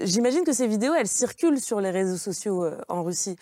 [0.03, 3.35] J'imagine que ces vidéos, elles circulent sur les réseaux sociaux en Russie.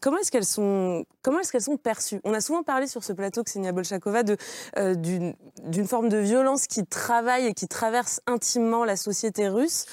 [0.00, 2.20] comment est-ce qu'elles sont, comment est-ce qu'elles sont perçues?
[2.24, 7.46] On a souvent parlé sur ce plateau, Ksenia Bolchakova, d'une forme de violence qui travaille
[7.46, 9.86] et qui traverse intimement la société russe.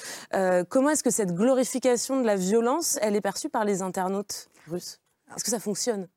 [0.68, 5.00] comment est-ce que cette glorification de la violence, elle est perçue par les internautes russes?
[5.34, 6.08] Est-ce que ça fonctionne?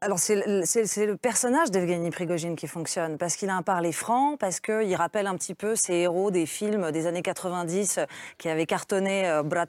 [0.00, 4.60] Alors c'est le personnage d'Evgeny Prigogine qui fonctionne, parce qu'il a un parler franc, parce
[4.60, 7.98] qu'il rappelle un petit peu ces héros des films des années 90
[8.38, 9.66] qui avaient cartonné euh, Brat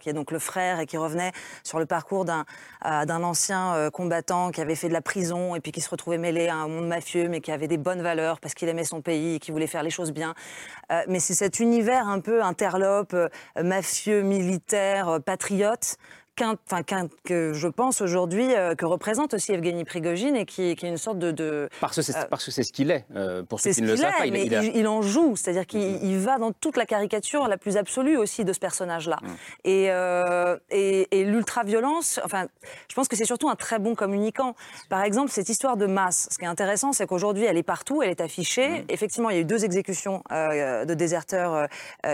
[0.00, 1.30] qui est donc le frère, et qui revenait
[1.62, 2.44] sur le parcours d'un
[2.86, 6.18] euh, ancien euh, combattant qui avait fait de la prison et puis qui se retrouvait
[6.18, 9.00] mêlé à un monde mafieux, mais qui avait des bonnes valeurs parce qu'il aimait son
[9.00, 10.34] pays et qui voulait faire les choses bien.
[11.08, 13.14] mais c'est cet univers un peu interlope,
[13.56, 15.98] mafieux, militaire, patriote,
[17.24, 21.68] que je pense aujourd'hui que représente aussi Evgeny Prigogine et qui, est une sorte de...
[21.80, 22.02] Parce que
[22.50, 23.04] c'est ce qu'il est,
[23.48, 24.26] pour ceux qui ne le savent pas.
[24.26, 26.18] Il, il, en joue, c'est-à-dire qu'il mm-hmm.
[26.18, 29.18] va dans toute la caricature la plus absolue aussi de ce personnage-là.
[29.22, 29.28] Mm.
[29.64, 29.90] Et,
[30.70, 32.46] et, et l'ultra-violence, enfin,
[32.88, 34.54] je pense que c'est surtout un très bon communicant.
[34.88, 38.02] Par exemple, cette histoire de masse, ce qui est intéressant, c'est qu'aujourd'hui, elle est partout,
[38.02, 38.68] elle est affichée.
[38.68, 38.84] Mm.
[38.90, 41.68] Effectivement, il y a eu deux exécutions de déserteurs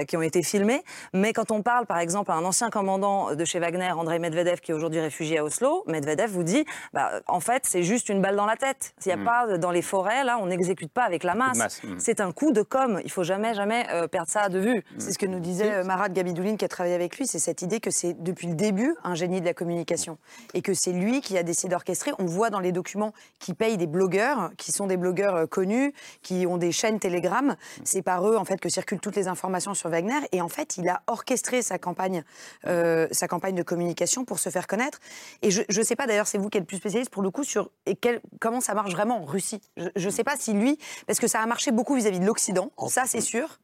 [0.07, 0.83] qui ont été filmées,
[1.13, 4.61] mais quand on parle, par exemple, à un ancien commandant de chez Wagner, Andrei Medvedev,
[4.61, 8.21] qui est aujourd'hui réfugié à Oslo, Medvedev vous dit, bah, en fait, c'est juste une
[8.21, 8.93] balle dans la tête.
[8.99, 9.25] S'il n'y a mm.
[9.25, 11.83] pas dans les forêts, là, on n'exécute pas avec la masse.
[11.83, 11.95] Mm.
[11.99, 13.01] C'est un coup de com.
[13.05, 14.77] Il faut jamais, jamais euh, perdre ça de vue.
[14.77, 14.83] Mm.
[14.99, 17.27] C'est ce que nous disait euh, Marat Gabidouline, qui a travaillé avec lui.
[17.27, 20.19] C'est cette idée que c'est depuis le début un génie de la communication
[20.53, 22.13] et que c'est lui qui a décidé d'orchestrer.
[22.19, 25.95] On voit dans les documents qui payent des blogueurs, qui sont des blogueurs euh, connus,
[26.21, 27.57] qui ont des chaînes Telegram.
[27.83, 30.21] C'est par eux, en fait, que circulent toutes les informations sur Wagner.
[30.33, 32.25] Et en fait, il a orchestré sa campagne,
[32.65, 34.99] sa campagne de communication pour se faire connaître.
[35.43, 37.45] Et je ne sais pas d'ailleurs, c'est vous qui êtes plus spécialiste pour le coup
[37.45, 39.61] sur et quel, comment ça marche vraiment en Russie?
[39.97, 42.71] Je ne sais pas si lui, parce que ça a marché beaucoup vis-à-vis de l'Occident,
[42.89, 43.59] ça c'est sûr.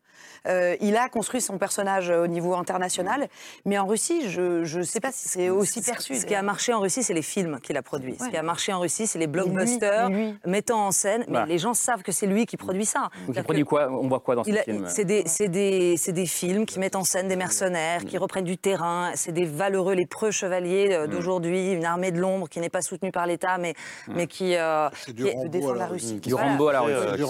[0.46, 3.28] Euh, il a construit son personnage au niveau international,
[3.64, 6.14] mais en Russie, je ne sais pas si c'est aussi perçu.
[6.14, 8.16] Ce qui a marché en Russie, c'est les films qu'il a produits.
[8.18, 10.10] Ce qui a marché en Russie, c'est les blockbusters
[10.46, 11.24] mettant en scène.
[11.28, 13.10] Mais les gens savent que c'est lui qui produit ça.
[13.28, 13.88] il produit quoi?
[13.90, 17.28] On voit quoi dans ces films C'est des, des, des, films qui mettent en scène
[17.28, 19.12] des mercenaires, qui reprennent du terrain.
[19.14, 21.10] C'est des valeureux, les preux chevaliers euh, mm.
[21.10, 23.74] d'aujourd'hui, une armée de l'ombre qui n'est pas soutenue par l'État, mais,
[24.06, 24.12] mm.
[24.14, 26.20] mais qui, euh, défend la Russie.
[26.20, 27.22] Du Rambo à la Russie.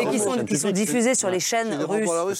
[0.00, 2.31] Et qui sont, qui sont diffusés sur les chaînes russes.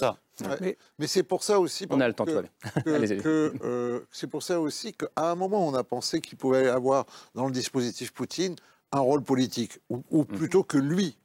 [0.99, 1.87] Mais, c'est pour ça aussi.
[1.91, 2.41] On a le temps, que,
[3.21, 7.07] que, euh, c'est pour ça aussi qu'à un moment, on a pensé qu'il pouvait avoir
[7.35, 8.57] dans le dispositif Poutine
[8.93, 10.27] un rôle politique, ou, mm.
[10.27, 11.17] plutôt que lui,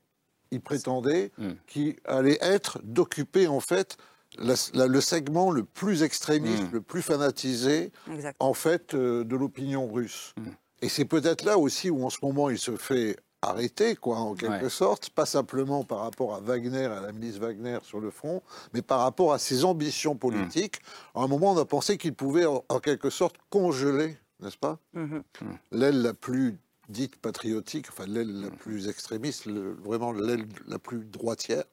[0.52, 1.52] il prétendait mm.
[1.68, 3.98] qu'il allait être d'occuper en fait
[4.38, 6.74] le segment le plus extrémiste, mm.
[6.74, 7.92] le plus fanatisé,
[8.40, 10.34] en fait, euh, de l'opinion russe.
[10.82, 14.34] Et c'est peut-être là aussi où en ce moment il se fait arrêté, quoi, en
[14.34, 18.42] quelque sorte, pas simplement par rapport à Wagner, à la milice Wagner sur le front,
[18.74, 20.82] mais par rapport à ses ambitions politiques.
[21.16, 24.80] À un moment, on a pensé qu'il pouvait, en, quelque sorte, congeler, n'est-ce pas?
[24.96, 25.22] Mm-hmm.
[25.72, 26.58] L'aile la plus
[26.90, 31.64] dite patriotique, enfin l'aile la plus extrémiste, vraiment l'aile la plus droitière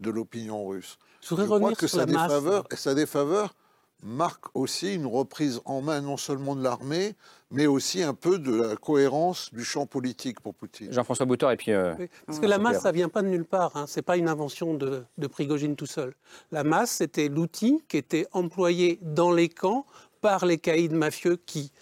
[0.00, 0.98] de l'opinion russe.
[1.22, 3.54] Je, crois que sa défaveur, et sa défaveur
[4.02, 7.14] marque aussi une reprise en main non seulement de l'armée,
[7.50, 10.92] mais aussi un peu de la cohérence du champ politique pour Poutine.
[10.92, 11.72] Jean-François Boutor et puis...
[11.72, 11.94] Euh,
[12.26, 13.76] parce que la masse, ça vient pas de nulle part.
[13.76, 13.86] Hein.
[13.86, 16.14] Ce n'est pas une invention de, de Prigogine tout seul.
[16.52, 19.84] La masse, c'était l'outil qui était employé dans les camps
[20.20, 21.72] par les caïds mafieux qui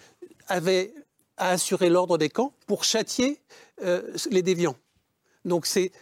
[0.49, 0.95] avaient
[1.37, 3.41] à assurer l'ordre des camps pour châtier
[3.83, 4.77] euh, les déviants.
[5.45, 5.93] Donc c'est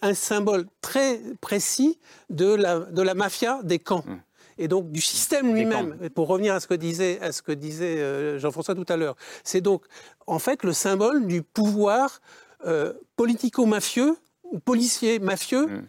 [0.00, 1.98] un symbole très précis
[2.30, 4.04] de la, de la mafia des camps.
[4.06, 4.20] Hum
[4.58, 5.96] et donc du système lui-même.
[6.14, 9.16] Pour revenir à ce que disait, à ce que disait euh, Jean-François tout à l'heure,
[9.44, 9.84] c'est donc
[10.26, 12.20] en fait le symbole du pouvoir
[12.66, 15.86] euh, politico-mafieux ou policier mafieux mm.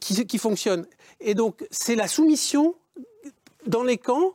[0.00, 0.86] qui, qui, fonctionne.
[1.20, 2.74] Et donc c'est la soumission
[3.66, 4.34] dans les camps.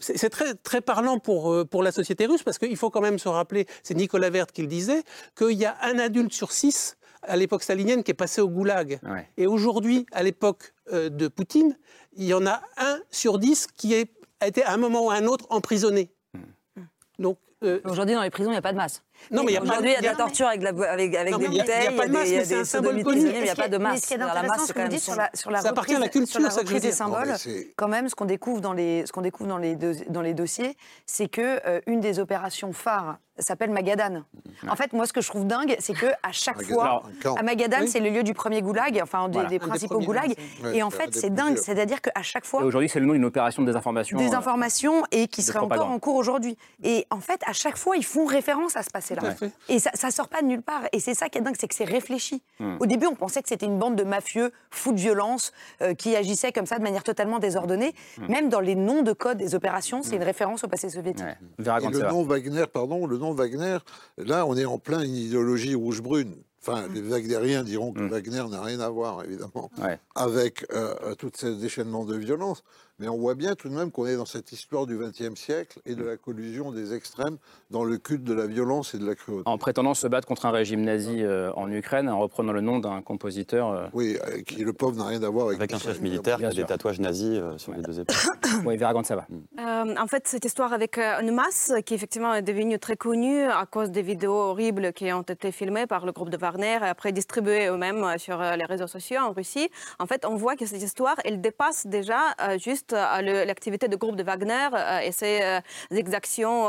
[0.00, 3.18] C'est très, très parlant pour, euh, pour la société russe parce qu'il faut quand même
[3.18, 5.02] se rappeler, c'est Nicolas Vert qui le disait,
[5.36, 9.00] qu'il y a un adulte sur six à l'époque stalinienne qui est passé au goulag.
[9.36, 11.76] Et aujourd'hui, à l'époque de Poutine,
[12.16, 15.14] il y en a un sur dix qui a été à un moment ou à
[15.14, 16.10] un autre emprisonné.
[16.34, 16.82] Hmm.
[17.18, 19.02] Donc, euh, Aujourd'hui, dans les prisons, il n'y a pas de masse.
[19.32, 21.88] Non, mais Aujourd'hui, il y a de la torture avec, la, avec, avec des bouteilles,
[21.90, 23.20] il y a, des, y a des symbole connu.
[23.20, 23.94] Il n'y a pas de masse.
[23.94, 25.98] Mais ce qui est intéressant, ce qu'on dit sur la, sur la ça appartient à
[25.98, 27.34] la culture, ça que des symboles,
[27.76, 30.76] quand même, ce qu'on découvre dans les, ce qu'on découvre dans les, dans les dossiers,
[31.04, 34.22] c'est que euh, une des opérations phares s'appelle Magadan.
[34.68, 37.02] En fait, moi, ce que je trouve dingue, c'est que à chaque fois,
[37.36, 40.34] à Magadan, c'est le lieu du premier goulag, enfin des, principaux goulags.
[40.72, 42.62] Et en fait, c'est dingue, c'est-à-dire qu'à chaque fois.
[42.62, 44.18] Aujourd'hui, c'est le nom d'une opération de désinformation.
[44.18, 46.56] Désinformation et qui serait encore en cours aujourd'hui.
[46.82, 49.22] Et en fait, à chaque fois, ils font référence à ce passé-là.
[49.68, 50.82] Et ça, ça sort pas de nulle part.
[50.92, 52.42] Et c'est ça qui est dingue, c'est que c'est réfléchi.
[52.60, 52.76] Hmm.
[52.80, 56.16] Au début, on pensait que c'était une bande de mafieux, fous de violence, euh, qui
[56.16, 57.94] agissaient comme ça de manière totalement désordonnée.
[58.18, 58.26] Hmm.
[58.28, 61.26] Même dans les noms de code des opérations, c'est une référence au passé soviétique.
[61.58, 63.78] Et le nom Wagner, pardon, le nom Wagner,
[64.16, 66.34] là, on est en plein une idéologie rouge-brune.
[66.60, 69.70] Enfin, les Wagneriens diront que Wagner n'a rien à voir, évidemment,
[70.14, 72.62] avec euh, tout ces déchaînements de violence.
[73.00, 75.78] Mais on voit bien tout de même qu'on est dans cette histoire du XXe siècle
[75.86, 77.36] et de la collusion des extrêmes
[77.70, 79.44] dans le culte de la violence et de la cruauté.
[79.46, 82.80] En prétendant se battre contre un régime nazi euh, en Ukraine, en reprenant le nom
[82.80, 83.70] d'un compositeur.
[83.70, 85.58] Euh, oui, euh, qui le pauvre n'a rien à voir avec.
[85.58, 88.16] Avec un chef militaire qui a des tatouages nazis sur les deux épaules.
[88.66, 89.26] oui, Veragant, ça va.
[89.58, 93.92] en fait, cette histoire avec une masse qui effectivement est devenue très connue à cause
[93.92, 97.68] des vidéos horribles qui ont été filmées par le groupe de Wagner et après distribuées
[97.68, 99.68] eux-mêmes sur les réseaux sociaux en Russie.
[100.00, 102.18] En fait, on voit que cette histoire, elle dépasse déjà
[102.58, 104.68] juste juste l'activité du groupe de Wagner
[105.04, 106.68] et ses exactions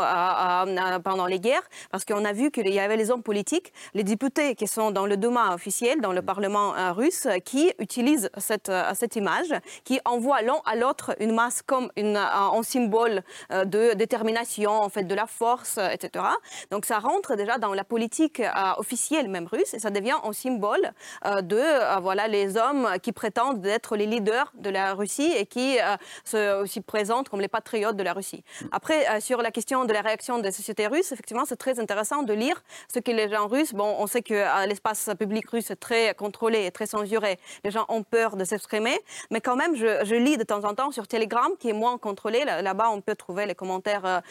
[1.04, 4.56] pendant les guerres, parce qu'on a vu qu'il y avait les hommes politiques, les députés
[4.56, 9.54] qui sont dans le Duma officiel, dans le Parlement russe, qui utilisent cette, image,
[9.84, 15.16] qui envoient l'un à l'autre une masse comme un symbole de détermination, en fait, de
[15.16, 16.26] la force, etc.
[16.72, 18.42] Donc ça rentre déjà dans la politique
[18.78, 20.92] officielle même russe et ça devient un symbole
[21.26, 25.78] de voilà les hommes qui prétendent être les leaders de la Russie et qui
[26.24, 28.44] se aussi présentent comme les patriotes de la Russie.
[28.72, 32.34] Après, sur la question de la réaction des sociétés russes, effectivement, c'est très intéressant de
[32.34, 32.62] lire
[32.94, 33.74] ce que les gens russes.
[33.74, 37.40] Bon, on sait que l'espace public russe est très contrôlé et très censuré.
[37.64, 38.98] Les gens ont peur de s'exprimer,
[39.32, 42.44] mais quand même, je, lis de temps en temps sur Telegram, qui est moins contrôlé.
[42.46, 44.22] Là-bas, on peut trouver les commentaires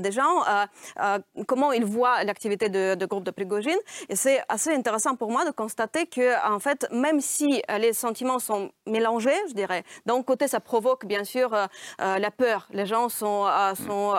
[0.00, 0.42] des gens,
[1.46, 3.78] comment ils voient l'activité de, de, groupe de Prigogine.
[4.08, 8.38] Et c'est assez intéressant pour moi de constater que, en fait, même si les sentiments
[8.38, 11.56] sont mélangés, je dirais, d'un côté, ça provoque bien sûr
[11.98, 12.68] la peur.
[12.72, 13.46] Les gens sont,
[13.86, 14.14] sont,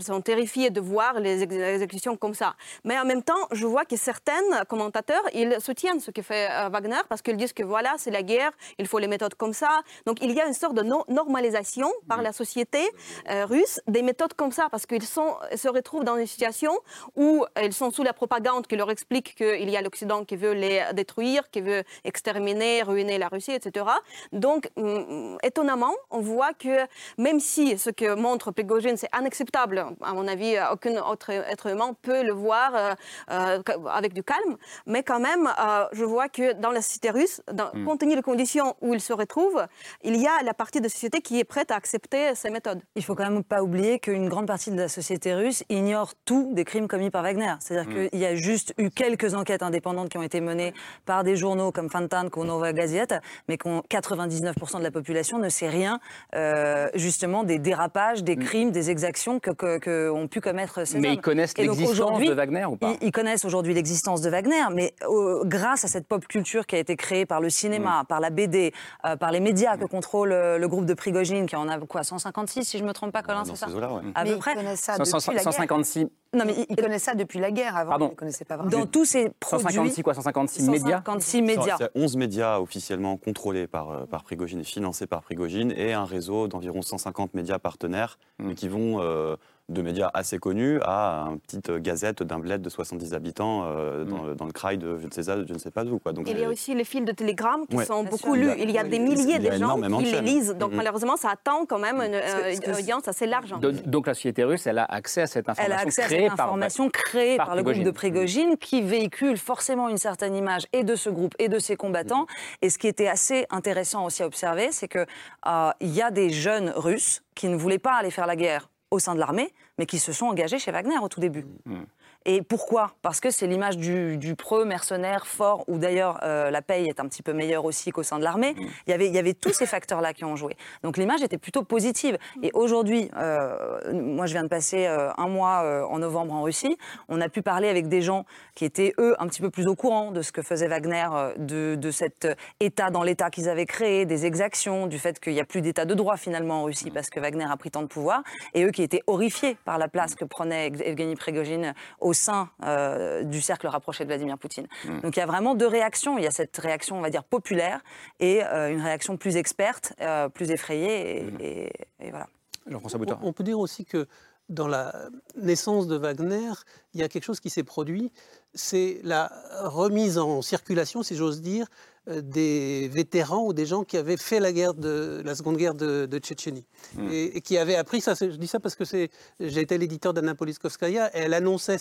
[0.00, 2.54] sont terrifiés de voir les exécutions comme ça.
[2.84, 7.00] Mais en même temps, je vois que certains commentateurs, ils soutiennent ce que fait Wagner
[7.08, 9.82] parce qu'ils disent que voilà, c'est la guerre, il faut les méthodes comme ça.
[10.06, 10.82] Donc il y a une sorte de
[11.12, 12.80] normalisation par la société
[13.28, 16.72] russe des méthodes comme ça parce qu'ils se retrouvent dans une situation
[17.16, 20.52] où ils sont sous la propagande qui leur explique qu'il y a l'Occident qui veut
[20.52, 23.86] les détruire, qui veut exterminer, ruiner la Russie, etc.
[24.32, 25.11] Donc, mm,
[25.42, 26.86] étonnamment, on voit que
[27.18, 31.94] même si ce que montre Prigogine, c'est inacceptable, à mon avis, aucun autre être humain
[32.02, 32.94] peut le voir euh,
[33.30, 37.42] euh, avec du calme, mais quand même, euh, je vois que dans la société russe,
[37.52, 37.84] dans, mm.
[37.84, 39.64] compte tenu des conditions où il se retrouve,
[40.02, 42.80] il y a la partie de la société qui est prête à accepter ces méthodes.
[42.96, 46.52] Il faut quand même pas oublier qu'une grande partie de la société russe ignore tout
[46.54, 47.54] des crimes commis par Wagner.
[47.60, 48.08] C'est-à-dire mm.
[48.10, 51.72] qu'il y a juste eu quelques enquêtes indépendantes qui ont été menées par des journaux
[51.72, 53.14] comme Fantank ou Nova Gazette,
[53.48, 55.01] mais 99% de la population
[55.38, 56.00] ne sait rien,
[56.34, 58.44] euh, justement, des dérapages, des mm.
[58.44, 62.76] crimes, des exactions que, que, pu commettre ces Mais ils connaissent l'existence de Wagner ou
[62.76, 66.76] pas ils, connaissent aujourd'hui l'existence de Wagner, mais euh, grâce à cette pop culture qui
[66.76, 68.06] a été créée par le cinéma, mm.
[68.06, 68.72] par la BD,
[69.04, 72.64] euh, par les médias que contrôle le groupe de Prigogine, qui en a quoi 156
[72.64, 73.66] si je me trompe pas, Colin, c'est ça
[74.14, 74.54] À peu près.
[74.76, 77.76] 156 non, mais ils connaissent ça depuis la guerre.
[77.76, 78.06] Avant, Pardon.
[78.08, 78.70] ils ne connaissaient pas vraiment.
[78.70, 79.64] Dans tous ces produits...
[79.64, 81.76] 156 quoi 156 médias 156 médias.
[81.78, 85.72] Il y a 11 médias officiellement contrôlés par, euh, par Prigogine et financés par Prigogine
[85.76, 88.54] et un réseau d'environ 150 médias partenaires mmh.
[88.54, 89.36] qui vont euh,
[89.72, 94.36] de médias assez connus à une petite gazette d'un bled de 70 habitants euh, mm.
[94.36, 95.98] dans, le crail de je ne sais, je ne sais pas où.
[95.98, 96.12] Quoi.
[96.12, 98.50] Donc, il y a aussi les fils de télégramme qui sont beaucoup lus.
[98.58, 100.54] Il y a des milliers de gens qui les lisent.
[100.58, 100.76] Donc mm.
[100.76, 103.54] malheureusement, ça attend quand même une, euh, audience assez large.
[103.86, 106.30] Donc, la société russe, elle a accès à cette information elle a accès créée, à
[106.30, 110.66] cette information par, créée par, le groupe de Prigogine qui véhicule forcément une certaine image
[110.72, 112.26] et de ce groupe et de ses combattants.
[112.60, 115.06] Et ce qui était assez intéressant aussi à observer, c'est qu'il
[115.46, 118.68] euh, il y a des jeunes Russes qui ne voulaient pas aller faire la guerre
[118.90, 121.44] au sein de l'armée, mais qui se sont engagés chez Wagner au tout début.
[121.64, 121.82] Mmh.
[122.24, 122.92] Et pourquoi?
[123.02, 127.00] Parce que c'est l'image du, du, preux mercenaire fort, où d'ailleurs euh, la paye est
[127.00, 128.52] un petit peu meilleure aussi qu'au sein de l'armée.
[128.52, 128.66] Mmh.
[128.86, 130.56] Il, y avait, il y avait tous ces facteurs-là qui ont joué.
[130.82, 132.18] Donc l'image était plutôt positive.
[132.42, 136.76] Et aujourd'hui, euh, moi je viens de passer euh, un mois en novembre en Russie,
[137.08, 139.74] on a pu parler avec des gens qui étaient, eux, un petit peu plus au
[139.74, 141.06] courant de ce que faisait Wagner,
[141.36, 142.28] de, de cet
[142.60, 145.84] État dans l'État qu'ils avaient créé, des exactions, du fait qu'il n'y a plus d'État
[145.84, 146.94] de droit finalement en Russie mmh.
[146.94, 148.22] parce que Wagner a pris tant de pouvoir,
[148.54, 152.50] et eux qui étaient horrifiés par la place que prenait Evgeny Prigogine au au sein
[152.62, 154.66] euh, du cercle rapproché de Vladimir Poutine.
[154.84, 155.00] Hmm.
[155.00, 156.18] Donc il y a vraiment deux réactions.
[156.18, 157.80] Il y a cette réaction, on va dire, populaire
[158.20, 161.24] et euh, une réaction plus experte, euh, plus effrayée.
[161.40, 161.72] Et,
[162.04, 162.10] hmm.
[162.10, 162.28] voilà.
[162.70, 164.06] On, on peut dire aussi que
[164.48, 166.52] dans la naissance de Wagner,
[166.94, 168.12] il y a quelque chose qui s'est produit,
[168.54, 171.66] c'est la remise en circulation, si j'ose dire,
[172.08, 175.74] euh, des vétérans ou des gens qui avaient fait la guerre de la seconde guerre
[175.74, 176.64] de, Tchétchénie
[176.96, 177.08] hmm.
[177.12, 178.14] et, qui avaient appris ça.
[178.14, 181.78] Je dis ça parce que c'est j'ai été l'éditeur d'Anna Politkovskaya et elle annonçait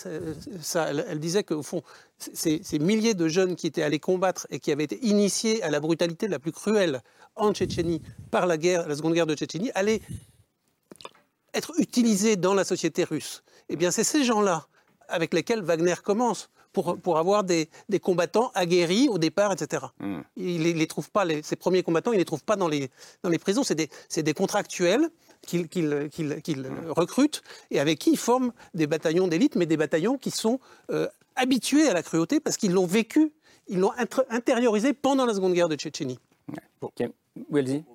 [0.62, 0.90] ça.
[0.90, 1.82] Elle, disait qu'au fond,
[2.20, 5.72] ces, ces, milliers de jeunes qui étaient allés combattre et qui avaient été initiés à
[5.72, 7.02] la brutalité la plus cruelle
[7.36, 10.02] en Tchétchénie par la guerre, la seconde guerre de Tchétchénie, allaient
[11.54, 13.44] être utilisés dans la société russe.
[13.70, 14.68] Eh bien, c'est ces gens-là
[15.08, 19.86] avec lesquels Wagner commence pour, pour avoir des, des, combattants aguerris au départ, etc.
[20.00, 20.22] Hmm.
[20.38, 22.68] Il ne les, trouve pas, les, ces premiers combattants, il ne les trouve pas dans
[22.68, 22.90] les,
[23.24, 23.64] dans les prisons.
[23.64, 23.90] C'est des,
[24.24, 25.10] des, contractuels
[25.46, 26.92] qu'il hmm.
[26.92, 27.42] recrute
[27.72, 30.60] et avec qui il forme des bataillons d'élite, mais des bataillons qui sont
[30.92, 33.34] euh, habitués à la cruauté parce qu'ils l'ont vécu,
[33.68, 33.94] ils l'ont
[34.30, 36.20] intériorisé pendant la Seconde Guerre de Tchétchénie.
[36.80, 36.94] Pour,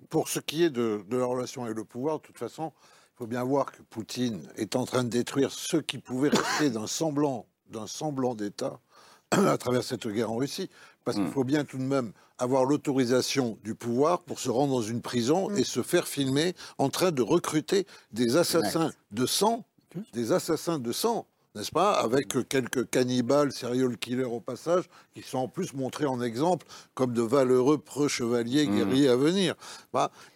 [0.09, 2.73] pour ce qui est de, de la relation avec le pouvoir, de toute façon,
[3.17, 6.69] il faut bien voir que Poutine est en train de détruire ceux qui pouvaient rester
[6.69, 8.79] d'un semblant d'un semblant d'État
[9.31, 10.69] à travers cette guerre en Russie.
[11.03, 11.33] Parce qu'il mm.
[11.33, 15.49] faut bien tout de même avoir l'autorisation du pouvoir pour se rendre dans une prison
[15.49, 15.57] mm.
[15.57, 19.65] et se faire filmer en train de recruter des assassins de sang,
[20.13, 25.39] des assassins de sang, n'est-ce pas, avec quelques cannibales, serial killers au passage, qui sont
[25.39, 28.77] en plus montrés en exemple comme de valeureux preux-chevaliers mm.
[28.77, 29.55] guerriers à venir.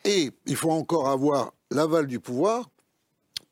[0.05, 2.71] Et il faut encore avoir l'aval du pouvoir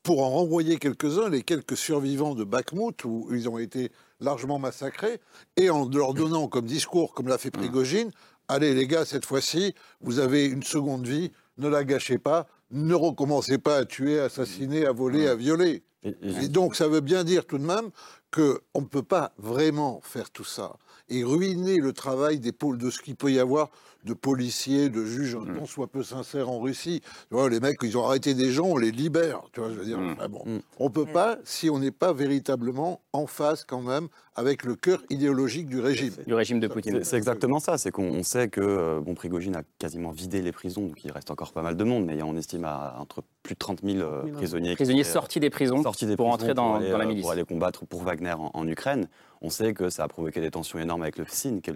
[0.02, 3.90] pour en renvoyer quelques-uns, les quelques survivants de Bakhmut, où ils ont été
[4.20, 5.20] largement massacrés,
[5.56, 7.50] et en leur donnant comme discours, comme l'a fait.
[7.50, 8.10] Prigogine,
[8.48, 12.94] allez les gars, cette fois-ci, vous avez une seconde vie, ne la gâchez pas, ne
[12.94, 15.82] recommencez pas à tuer, à assassiner, à voler, à violer.
[16.04, 17.90] Et, donc ça veut bien dire tout de même
[18.30, 20.76] qu'on ne peut pas vraiment faire tout ça
[21.10, 23.70] et ruiner le travail des pôles de ce qu'il peut y avoir
[24.04, 25.66] de policiers, de juges, mmh.
[25.66, 27.00] soit peu sincères en Russie.
[27.02, 29.42] Tu vois, les mecs, ils ont arrêté des gens, on les libère.
[29.52, 30.16] Tu vois, je veux dire, mmh.
[30.30, 30.58] bon, mmh.
[30.78, 35.02] on peut pas si on n'est pas véritablement en face quand même avec le cœur
[35.10, 36.12] idéologique du régime.
[36.26, 37.02] Du régime de Poutine.
[37.02, 37.76] C'est exactement ça.
[37.76, 41.32] C'est qu'on sait que euh, bon, Prigogine a quasiment vidé les prisons, donc il reste
[41.32, 44.32] encore pas mal de monde, mais on estime à entre plus de 30 000 euh,
[44.32, 44.76] prisonniers.
[44.76, 47.22] Prisonniers sortis des prisons sortis des pour entrer dans, la milice.
[47.22, 49.08] Pour aller combattre pour Wagner en, Ukraine.
[49.42, 51.74] On sait que ça a provoqué des tensions énormes avec le FSIN, qui est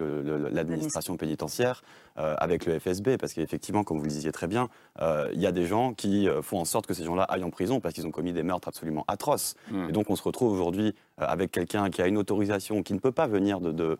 [0.51, 1.83] l'administration pénitentiaire,
[2.17, 5.51] euh, avec le FSB, parce qu'effectivement, comme vous le disiez très bien, il y a
[5.51, 8.11] des gens qui font en sorte que ces gens-là aillent en prison parce qu'ils ont
[8.11, 9.55] commis des meurtres absolument atroces.
[9.71, 9.89] Hmm.
[9.89, 13.11] Et donc on se retrouve aujourd'hui avec quelqu'un qui a une autorisation qui ne peut
[13.11, 13.97] pas venir de,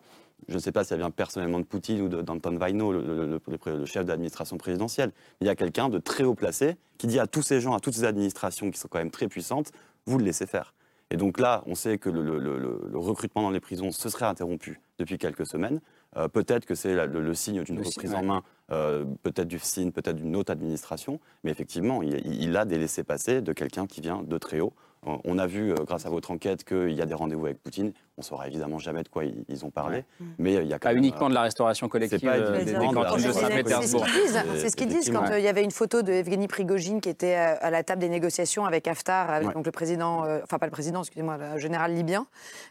[0.48, 3.86] je ne sais pas si elle vient personnellement de Poutine ou d'Anton Vaino, le, le,
[3.86, 5.12] chef d'administration présidentielle.
[5.40, 7.80] Il y a quelqu'un de très haut placé qui dit à tous ces gens, à
[7.80, 9.72] toutes ces administrations qui sont quand même très puissantes,
[10.06, 10.74] vous le laissez faire.
[11.14, 15.16] Et donc là, on sait que le, recrutement dans les prisons se serait interrompu depuis
[15.16, 15.80] quelques semaines.
[16.16, 18.42] Euh, peut-être que c'est le, signe d'une reprise en main,
[18.72, 23.42] euh, peut-être du signe, peut-être d'une autre administration, mais effectivement, il, il a des laissés-passer
[23.42, 24.72] de quelqu'un qui vient de très haut.
[25.06, 27.92] On a vu, euh, grâce à votre enquête, qu'il y a des rendez-vous avec Poutine.
[28.16, 30.04] On ne saura évidemment jamais de quoi ils, ont parlé.
[30.38, 34.06] Mais il y a pas uniquement de la restauration collective pas euh, des, de Saint-Pétersbourg.
[34.56, 37.08] C'est ce qu'ils disent, quand euh, il y avait une photo de Evgeny Prigogine qui
[37.08, 40.70] était à la table des négociations avec Haftar, avec donc le président, enfin pas le
[40.70, 42.26] président, excusez-moi, le général libyen.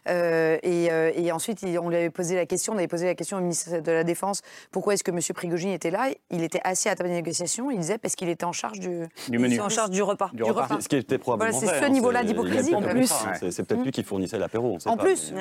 [0.06, 3.80] et, ensuite, on lui avait posé la question, on avait posé la question au ministre
[3.80, 4.40] de la Défense,
[4.70, 5.18] pourquoi est-ce que M.
[5.34, 6.08] Prigogine était là?
[6.30, 8.80] Il était assis à la table des négociations, il disait parce qu'il était en charge
[8.80, 9.60] du, menu.
[9.60, 10.30] en charge du repas.
[10.32, 10.80] Du, repas.
[10.80, 12.74] Ce qui était probablement C'est ce niveau-là d'hypocrisie.
[12.74, 13.12] En plus,
[13.50, 14.78] c'est peut-être lui qui fournissait l'apéro.
[14.86, 15.33] En plus,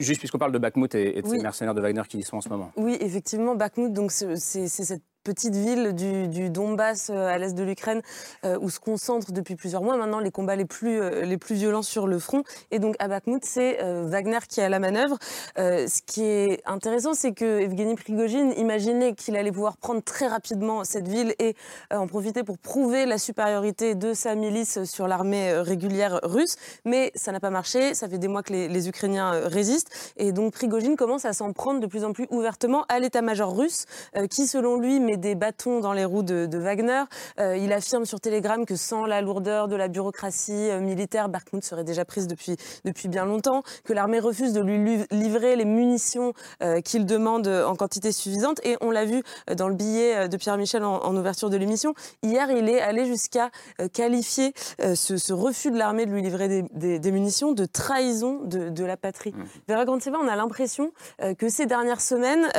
[0.00, 2.40] juste puisqu'on parle de Bakhmut et, de ces mercenaires de Wagner qui y sont en
[2.40, 2.72] ce moment.
[2.76, 8.02] Oui, effectivement, Bakhmut, donc c'est cette petite ville du, Donbass euh, à l'est de l'Ukraine
[8.44, 11.54] euh, où se concentrent depuis plusieurs mois maintenant les combats les plus, euh, les plus
[11.54, 12.44] violents sur le front.
[12.70, 15.16] Et donc à Bakhmut, c'est Wagner qui à la manœuvre.
[15.56, 20.84] ce qui est intéressant, c'est que Evgeny Prigogine imaginait qu'il allait pouvoir prendre très rapidement
[20.84, 21.56] cette ville et
[21.90, 26.56] en profiter pour prouver la supériorité de sa milice sur l'armée régulière russe.
[26.84, 27.94] Mais ça n'a pas marché.
[27.94, 30.12] Ça fait des mois que les, Ukrainiens résistent.
[30.16, 33.86] Et donc Prigogine commence à s'en prendre de plus en plus ouvertement à l'état-major russe
[34.28, 37.04] qui, selon lui, des bâtons dans les roues de, Wagner.
[37.40, 41.64] Euh, il affirme sur Telegram que sans la lourdeur de la bureaucratie euh, militaire, Bakhmut
[41.64, 46.32] serait déjà prise depuis, depuis bien longtemps, que l'armée refuse de lui livrer les munitions
[46.62, 48.60] euh, qu'il demande en quantité suffisante.
[48.64, 49.22] Et on l'a vu
[49.56, 51.94] dans le billet de Pierre Michel en, ouverture de l'émission.
[52.22, 53.50] Hier, il est allé jusqu'à
[53.92, 59.32] qualifier ce, refus de l'armée de lui livrer des, munitions de trahison de, la patrie.
[59.32, 59.44] Mmh.
[59.68, 60.92] Vera on a l'impression
[61.38, 62.50] que ces dernières semaines,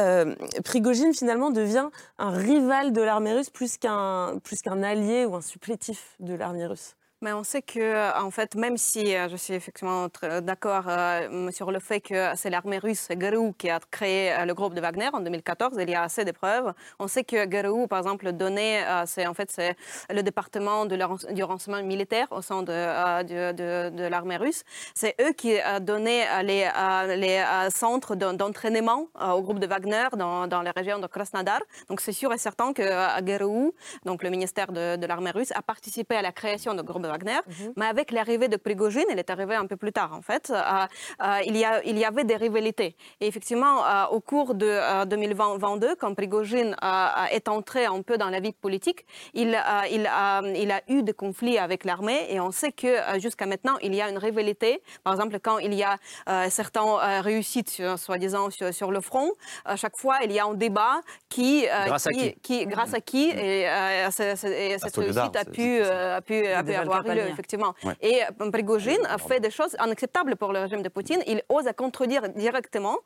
[0.63, 5.41] Prigogine finalement devient un rival de l'armée russe plus qu'un plus qu'un allié ou un
[5.41, 9.55] supplétif de l'armée russe mais on sait que, en fait, même si euh, je suis
[9.55, 10.09] effectivement
[10.43, 14.53] d'accord euh, sur le fait que c'est l'armée russe, GRU, qui a créé euh, le
[14.53, 16.71] groupe de Wagner en 2014, il y a assez de preuves.
[16.99, 19.75] On sait que GRU, par exemple, donnait, c'est en fait c'est
[20.11, 20.95] le département de
[21.33, 24.63] du renseignement militaire au sein de, de, de, l'armée russe.
[24.93, 26.69] C'est eux qui donnaient les,
[27.17, 31.61] les centres d'entraînement au groupe de Wagner dans, les régions de Krasnodar.
[31.89, 32.85] Donc c'est sûr et certain que
[33.21, 33.71] GRU,
[34.05, 37.39] donc le ministère de, l'armée russe, a participé à la création du groupe de Wagner.
[37.47, 37.73] Mhm.
[37.77, 40.61] Mais avec l'arrivée de Prigogine, elle est arrivée un peu plus tard en fait, euh,
[41.23, 42.95] euh, il, y a, il y avait des rivalités.
[43.21, 46.75] Et effectivement, euh, au cours de 2022, quand Prigogine
[47.31, 49.57] est entré un peu dans la vie politique, il,
[49.91, 53.77] il, a, il a eu des conflits avec l'armée et on sait que jusqu'à maintenant,
[53.81, 54.81] il y a une rivalité.
[55.03, 55.97] Par exemple, quand il y a
[56.49, 59.31] certaines réussites, soi-disant, sur, le front,
[59.65, 61.65] à chaque fois, il y a un débat qui...
[61.85, 63.67] grâce qui, à qui, Grâce à qui et,
[64.11, 67.73] cette réussite a pu, a pu, a pu avoir effectivement.
[68.01, 71.19] Et Prigogine a fait des choses inacceptables pour le régime de Poutine.
[71.27, 72.97] Il ose contredire directement,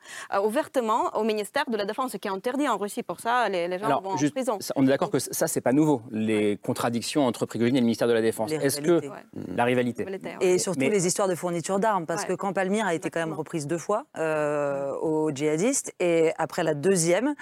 [0.43, 3.03] ouvertement au ministère de la Défense, qui est interdit en Russie.
[3.03, 4.59] Pour ça, les, gens vont en prison.
[4.75, 8.07] On est d'accord que ça, c'est pas nouveau, les contradictions entre Prigogine et le ministère
[8.07, 8.51] de la Défense.
[8.51, 9.01] Est-ce que
[9.55, 10.05] la rivalité.
[10.41, 13.33] Et surtout les histoires de fourniture d'armes, parce que quand Palmyre a été quand même
[13.33, 14.93] reprise deux fois euh,
[15.29, 17.33] aux djihadistes, et après la deuxième,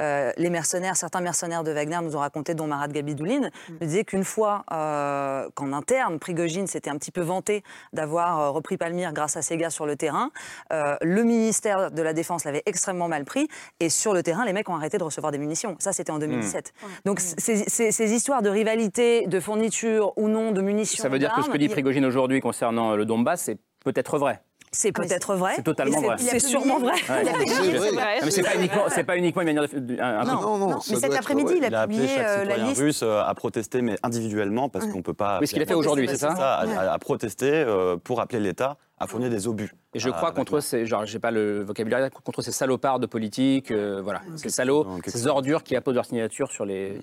[0.00, 3.78] euh, les mercenaires, certains mercenaires de Wagner nous ont raconté, dont Marat Gabidoulin, mm.
[3.80, 9.12] disaient qu'une fois euh, qu'en interne, Prigogine s'était un petit peu vanté d'avoir repris Palmyre
[9.12, 10.30] grâce à ses gars sur le terrain,
[10.70, 13.48] le ministère de la Défense l'avait extrêmement mal pris,
[13.80, 15.76] et sur le terrain, les mecs ont arrêté de recevoir des munitions.
[15.78, 16.72] Ça, c'était en 2017.
[16.72, 16.86] Mm.
[17.04, 21.02] Donc ces, histoires de rivalité, de fourniture ou non de munitions.
[21.02, 24.40] Ça veut dire que ce que dit Prigogine aujourd'hui concernant le Donbass, c'est peut-être vrai.
[24.72, 25.52] C'est ah, peut-être vrai.
[25.56, 26.16] C'est totalement vrai.
[26.18, 26.94] C'est sûrement vrai.
[27.08, 30.00] Mais c'est pas uniquement, c'est pas uniquement une manière de.
[30.00, 32.80] Un, non, non, Mais cet après-midi, il a publié euh, la liste.
[32.80, 35.38] russe euh, à protester, mais individuellement, parce qu'on peut pas.
[35.40, 36.58] Oui, ce qu'il a fait aujourd'hui, c'est ça.
[36.58, 39.72] À protester euh, pour appeler l'État à fournir des obus.
[39.92, 43.70] Et je crois contre ces, genre, j'ai pas le vocabulaire, contre ces salopards de politique,
[43.70, 47.00] euh, voilà, ces salauds, ces ordures qui apposent leur signature sur les,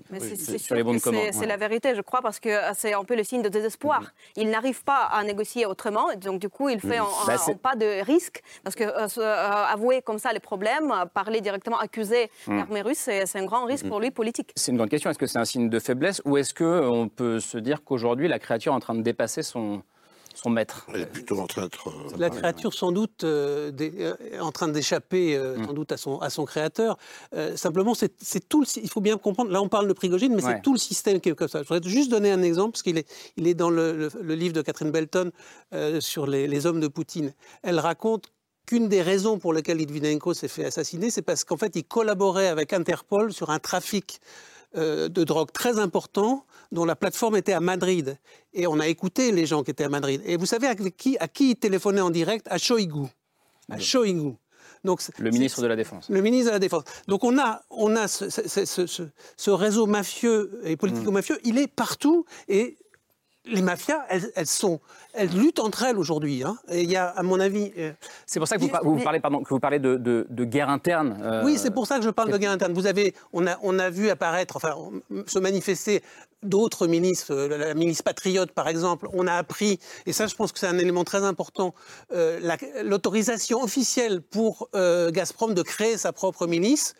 [0.58, 1.22] sur les bons de commande.
[1.32, 4.02] C'est la vérité, je crois, parce que c'est un peu le signe de désespoir.
[4.02, 4.32] Mm-hmm.
[4.42, 7.30] Il n'arrive pas à négocier autrement, donc du coup, il fait mm-hmm.
[7.30, 11.40] un, bah, pas de risque, parce que euh, euh, avouer comme ça les problèmes, parler
[11.40, 12.56] directement, accuser mm.
[12.56, 13.88] l'armée russe, c'est un grand risque mm-hmm.
[13.88, 14.50] pour lui politique.
[14.56, 15.10] C'est une grande question.
[15.10, 18.40] Est-ce que c'est un signe de faiblesse, ou est-ce qu'on peut se dire qu'aujourd'hui, la
[18.40, 19.82] créature est en train de dépasser son
[20.34, 20.86] son maître.
[20.92, 21.88] Elle est plutôt en train d'être.
[21.88, 25.74] Euh, la créature, sans doute, euh, euh, en train d'échapper, sans mm.
[25.74, 26.98] doute, à son, à son créateur.
[27.56, 29.50] simplement, c'est tout le, Il faut bien comprendre.
[29.50, 31.62] Là, on parle de Prigogine, mais c'est tout le système qui est comme ça.
[31.62, 34.62] Je voudrais juste donner un exemple, parce qu'il est, il est dans le, livre de
[34.62, 35.30] Catherine Belton
[36.00, 37.32] sur les, les hommes de Poutine.
[37.62, 38.26] Elle raconte
[38.66, 42.48] qu'une des raisons pour lesquelles Litvinenko s'est fait assassiner, c'est parce qu'en fait, il collaborait
[42.48, 44.20] avec Interpol sur un trafic
[44.74, 46.44] de drogue très important
[46.74, 48.18] dont la plateforme était à Madrid.
[48.52, 50.20] Et on a écouté les gens qui étaient à Madrid.
[50.26, 52.46] Et vous savez à qui, à qui il téléphonait en direct?
[52.50, 53.06] À Shoigu.
[53.70, 54.34] À Shoigu.
[54.82, 56.10] Donc, le ministre de la Défense.
[56.10, 56.84] Le ministre de la Défense.
[57.08, 62.76] Donc on a, on a ce, ce réseau mafieux et politico-mafieux, il est partout et
[63.46, 64.80] les mafias, elles, sont,
[65.12, 66.42] elles luttent entre elles aujourd'hui.
[66.42, 66.56] Hein.
[66.68, 67.72] Et il y a, à mon avis.
[67.78, 67.92] Euh,
[68.26, 71.18] c'est pour ça que vous, parlez, pardon, que vous parlez de, guerre interne.
[71.22, 72.72] Euh, oui, c'est pour ça que je parle de guerre interne.
[72.72, 74.74] Vous avez, on a, on a vu apparaître, enfin,
[75.26, 76.02] se manifester
[76.44, 80.52] d'autres milices, euh, la milice patriote par exemple, on a appris, et ça je pense
[80.52, 81.74] que c'est un élément très important,
[82.12, 86.94] euh, l'autorisation officielle pour euh, Gazprom de créer sa propre milice.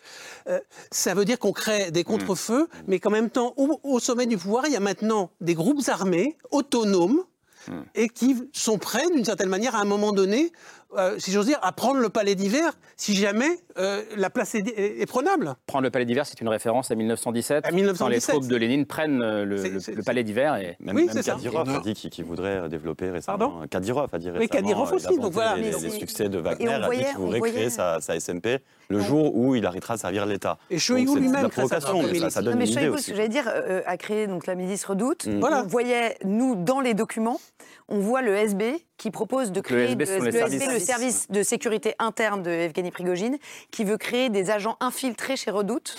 [0.91, 2.83] ça veut dire qu'on crée des contre-feux, mmh.
[2.87, 6.34] mais qu'en même temps, au, sommet du pouvoir, il y a maintenant des groupes armés
[6.51, 7.25] autonomes
[7.67, 7.73] mmh.
[7.95, 10.51] et qui sont prêts, d'une certaine manière, à un moment donné,
[10.97, 15.05] euh, si j'ose dire, à prendre le palais d'hiver si jamais euh, la place est,
[15.07, 15.55] prenable.
[15.67, 17.97] Prendre le palais d'hiver, c'est une référence à 1917, à 1917.
[17.99, 20.55] quand les troupes de Lénine prennent euh, le, palais d'hiver.
[20.55, 20.77] Et...
[20.79, 23.37] Même, oui, même Kadyrov a dit qu'il voudrait développer récemment.
[23.37, 24.39] Pardon Kadyrov a dit récemment.
[24.39, 25.17] Oui, Kadyrov aussi.
[25.17, 25.57] Donc voilà.
[25.57, 29.55] Les, les, succès de Wagner a dit qu'il voudrait créer sa, SMP le jour où
[29.55, 30.57] il arrêtera de servir l'État.
[30.69, 33.11] Et Shoigu lui-même ça, ça donne mais une idée aussi.
[33.13, 33.51] j'allais dire,
[33.85, 35.25] a créé donc la milice Redoute.
[35.25, 35.39] Mm.
[35.39, 35.63] Voilà.
[35.63, 37.39] On voyait, nous, dans les documents,
[37.87, 42.49] on voit le SB qui propose de créer le, le, service de sécurité interne de
[42.49, 43.37] Evgeny Prigogine,
[43.69, 45.95] qui veut créer des agents infiltrés chez Redoute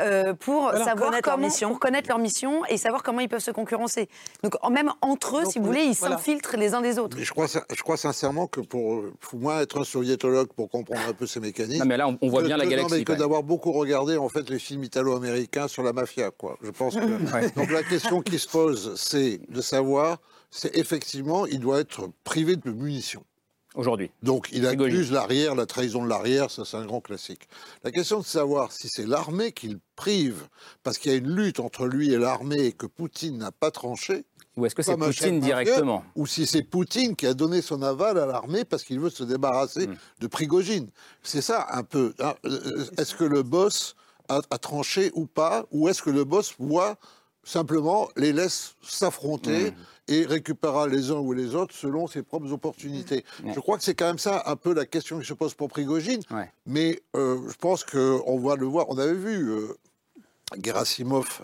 [0.00, 1.68] euh, pour savoir connaître comment, leur mission.
[1.68, 4.08] pour connaître leur mission et savoir comment ils peuvent se concurrencer.
[4.42, 7.16] Donc même entre eux, si vous voulez, ils s'infiltrent les uns des autres.
[7.18, 11.26] je crois, je crois sincèrement que pour, moi être un soviétologue pour comprendre un peu
[11.26, 11.86] ces mécanismes.
[11.86, 12.96] mais là, on, voit bien la galaxie.
[12.96, 16.58] mais que d'avoir beaucoup regardé en fait les films italo-américains sur la mafia, quoi.
[16.62, 17.00] Je pense que.
[17.56, 20.18] Donc la question qui se pose, c'est de savoir
[20.52, 23.24] c'est effectivement, il doit être privé de munitions.
[23.74, 24.10] Aujourd'hui.
[24.22, 27.48] Donc il accuse l'arrière, la trahison de l'arrière, ça c'est un grand classique.
[27.84, 30.46] La question de savoir si c'est l'armée qu'il prive,
[30.82, 33.70] parce qu'il y a une lutte entre lui et l'armée et que Poutine n'a pas
[33.70, 34.26] tranché,
[34.58, 38.18] ou est-ce que c'est Poutine directement Ou si c'est Poutine qui a donné son aval
[38.18, 39.96] à l'armée parce qu'il veut se débarrasser hmm.
[40.20, 40.90] de Prigogine.
[41.22, 42.12] C'est ça un peu.
[42.18, 42.34] Hein.
[42.44, 43.96] Euh, est-ce que le boss
[44.28, 46.98] a, a tranché ou pas Ou est-ce que le boss voit
[47.44, 49.74] simplement les laisse s'affronter mmh.
[50.08, 53.24] et récupérera les uns ou les autres selon ses propres opportunités.
[53.42, 53.52] Mmh.
[53.54, 55.68] Je crois que c'est quand même ça un peu la question qui se pose pour
[55.68, 56.22] Prigogine,
[56.66, 58.86] mais euh, je pense qu'on va le voir.
[58.88, 59.76] On avait vu euh,
[60.62, 61.42] Gerasimov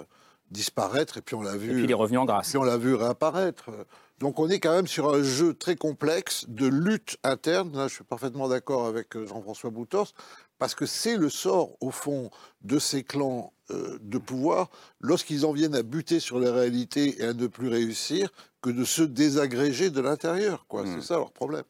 [0.50, 1.70] disparaître et puis on l'a vu.
[1.70, 2.50] Et puis il est revenu en grâce.
[2.50, 3.70] Puis on l'a vu réapparaître.
[4.18, 7.76] Donc on est quand même sur un jeu très complexe de lutte interne.
[7.76, 10.12] Là, je suis parfaitement d'accord avec euh, Jean-François Boutors,
[10.58, 12.30] parce que c'est le sort, au fond,
[12.62, 17.24] de ces clans euh, de pouvoir, lorsqu'ils en viennent à buter sur les réalités et
[17.24, 18.30] à ne plus réussir,
[18.62, 20.66] que de se désagréger de l'intérieur.
[20.68, 20.84] quoi.
[20.84, 21.02] C'est hmm.
[21.02, 21.64] ça leur problème.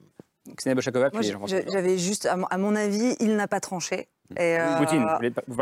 [1.46, 4.08] J'avais juste, à mon avis, il n'a pas tranché.
[4.36, 5.06] Et, euh, Poutine,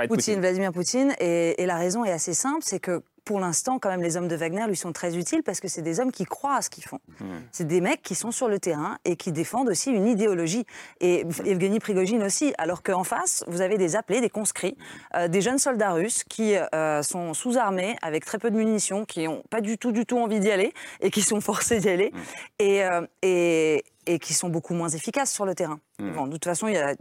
[0.09, 1.15] Poutine, Vladimir Poutine.
[1.21, 4.29] Et, et, la raison est assez simple, c'est que pour l'instant, quand même, les hommes
[4.29, 6.71] de Wagner lui sont très utiles parce que c'est des hommes qui croient à ce
[6.71, 7.01] qu'ils font.
[7.21, 7.41] Hmm.
[7.51, 10.65] C'est des mecs qui sont sur le terrain et qui défendent aussi une idéologie.
[11.01, 12.55] Et Evgeny Prigogine aussi.
[12.57, 14.79] Alors qu'en face, vous avez des appelés, des conscrits,
[15.17, 19.25] euh, des jeunes soldats russes qui euh, sont sous-armés, avec très peu de munitions, qui
[19.25, 22.13] n'ont pas du tout, du tout envie d'y aller et qui sont forcés d'y aller.
[22.15, 22.21] Hmm.
[22.61, 22.83] Et,
[23.23, 25.81] et, et qui sont beaucoup moins efficaces sur le terrain.
[25.99, 26.13] Hmm.
[26.13, 26.95] Bon, de toute façon, il y a.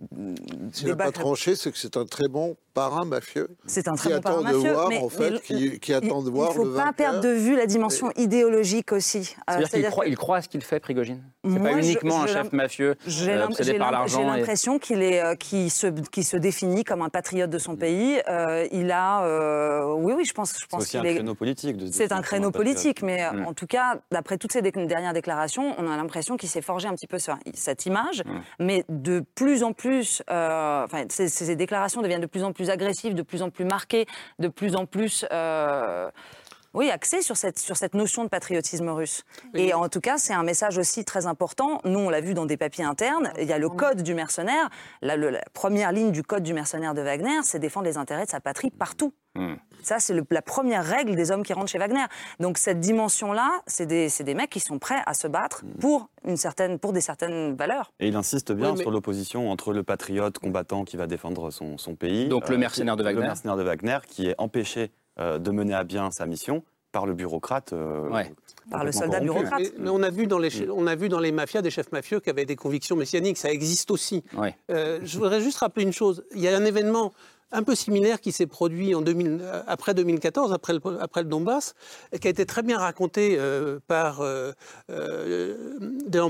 [0.71, 3.47] Ce n'est pas tranché, c'est que c'est un très bon parrain mafieux.
[3.65, 4.73] C'est un très bon parrain mafieux.
[4.73, 6.51] Voir, mais, en fait, qui, attend de voir.
[6.53, 9.35] Il ne faut pas perdre de vue la dimension idéologique aussi.
[9.49, 12.27] Euh, c'est-à-dire qu'il croit, il croit à ce qu'il fait, Prigogine C'est pas uniquement un
[12.27, 14.19] chef mafieux euh, obsédé par l'argent.
[14.19, 17.73] J'ai l'impression qu'il est, euh, qui se, qui se définit comme un patriote de son
[17.73, 17.79] hmm.
[17.79, 18.21] pays.
[18.71, 21.03] il a, oui, oui, je pense, je pense qu'il est.
[21.03, 21.77] C'est un créneau politique.
[21.91, 23.45] C'est un créneau politique, mais hmm.
[23.45, 26.94] en tout cas, d'après toutes ces dernières déclarations, on a l'impression qu'il s'est forgé un
[26.95, 27.17] petit peu
[27.53, 28.23] cette image,
[28.59, 33.13] mais de plus en plus, euh, enfin, ces, déclarations deviennent de plus en plus agressives,
[33.13, 34.05] de plus en plus marquées,
[34.39, 35.25] de plus en plus.
[35.31, 36.09] Euh,
[36.76, 39.23] oui, axées sur cette, sur cette notion de patriotisme russe.
[39.53, 41.80] Et en tout cas, c'est un message aussi très important.
[41.86, 43.32] Nous, on l'a vu dans des papiers internes.
[43.39, 44.69] Il y a le code du mercenaire.
[45.01, 48.30] La, la première ligne du code du mercenaire de Wagner, c'est défendre les intérêts de
[48.30, 49.13] sa patrie partout.
[49.36, 49.55] Hmm.
[49.84, 52.05] Ça, c'est la première règle des hommes qui rentrent chez Wagner.
[52.39, 55.80] Donc cette dimension-là, c'est des, des, mecs qui sont prêts à se battre hmm.
[55.80, 57.91] pour, une certaine, pour des certaines valeurs.
[57.99, 61.95] Et il insiste bien sur l'opposition entre le patriote combattant qui va défendre son, son
[61.95, 62.28] pays.
[62.28, 63.21] Donc le euh, mercenaire de Wagner.
[63.21, 67.05] Le mercenaire de Wagner qui est empêché euh, de mener à bien sa mission par
[67.05, 67.74] le bureaucrate.
[67.74, 68.09] Euh,
[68.72, 69.74] par le soldat bureaucrate.
[69.78, 70.72] Mais, on, a vu dans les, hmm.
[70.74, 73.38] on a vu dans les mafias des chefs mafieux qui avaient des convictions messianiques.
[73.38, 74.24] Ça existe aussi.
[74.70, 76.24] je voudrais juste rappeler une chose.
[76.34, 77.13] Il y a un événement
[77.51, 81.29] un peu similaire qui s'est produit en 2000, euh, après 2014, après le, après le
[81.29, 81.75] Donbass,
[82.11, 84.51] et qui a été très bien raconté euh, par euh,
[84.89, 85.55] euh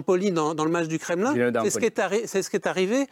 [0.06, 1.34] Poli dans, dans, le match du Kremlin.
[1.64, 3.08] C'est ce, qui est ce qui est arrivé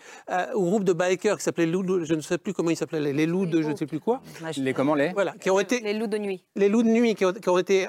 [0.53, 3.45] au groupe de bikers qui s'appelait je ne sais plus comment ils s'appelaient, les, loups
[3.45, 4.21] de je ne sais plus quoi.
[4.57, 6.43] Les comment les Voilà, qui ont été les loups de nuit.
[6.55, 7.87] Les loups de nuit qui ont, été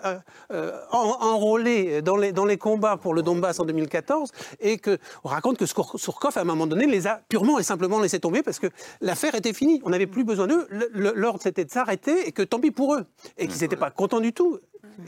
[0.90, 5.58] enrôlés dans les, dans les combats pour le Donbass en 2014 et que on raconte
[5.58, 8.68] que Surkov à un moment donné les a purement et simplement laissés tomber parce que
[9.00, 9.82] l'affaire était finie.
[9.84, 10.66] On avait plus besoin d'eux.
[10.92, 13.06] L'ordre, c'était de s'arrêter et que tant pis pour eux.
[13.38, 14.58] Et qu'ils n'étaient pas contents du tout.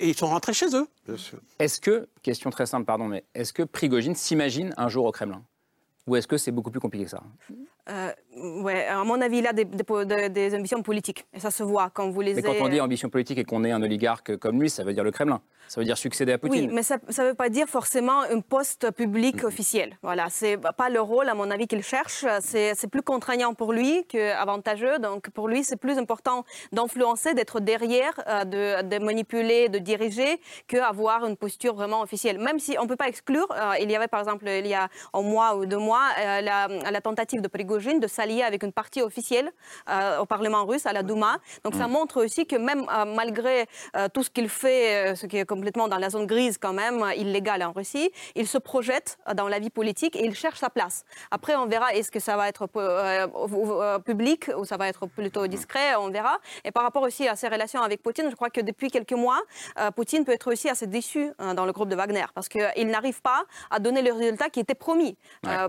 [0.01, 0.87] Et ils sont rentrés chez eux.
[1.59, 5.43] Est-ce que, question très simple, pardon, mais est-ce que Prigogine s'imagine un jour au Kremlin?
[6.07, 7.23] Ou est-ce que c'est beaucoup plus compliqué que ça?
[7.89, 8.11] Euh,
[8.63, 11.27] ouais, à mon avis, il a des, des, ambitions politiques.
[11.33, 13.65] Et ça se voit quand vous les Mais quand on dit ambition politique et qu'on
[13.65, 15.41] est un oligarque comme lui, ça veut dire le Kremlin.
[15.69, 16.67] Ça veut dire succéder à Poutine.
[16.67, 19.97] Oui, mais ça ne veut pas dire forcément un poste public officiel.
[20.03, 22.25] Voilà, c'est pas le rôle, à mon avis, qu'il cherche.
[22.41, 24.99] C'est plus contraignant pour lui qu'avantageux.
[24.99, 30.41] Donc pour lui, c'est plus important d'influencer, d'être derrière, euh, de, de, manipuler, de diriger,
[30.69, 32.39] qu'avoir une posture vraiment officielle.
[32.39, 34.75] Même si on ne peut pas exclure, euh, il y avait par exemple, il y
[34.75, 38.73] a un mois ou deux mois, la, la tentative de Prigogine de s'allier avec une
[38.73, 39.51] partie officielle
[39.91, 41.37] euh, au Parlement russe, à la Douma.
[41.63, 43.67] Donc ça montre aussi que même euh, malgré
[43.97, 47.05] euh, tout ce qu'il fait, ce qui est complètement dans la zone grise quand même,
[47.17, 51.05] illégal en Russie, il se projette dans la vie politique et il cherche sa place.
[51.31, 52.67] Après, on verra est-ce que ça va être
[54.07, 56.39] public ou ça va être plutôt discret, on verra.
[56.65, 59.41] Et par rapport aussi à ses relations avec Poutine, je crois que depuis quelques mois,
[59.97, 63.21] Poutine peut être aussi assez déçu hein, dans le groupe de Wagner parce qu'il n'arrive
[63.21, 65.19] pas à donner le résultat qui était promis.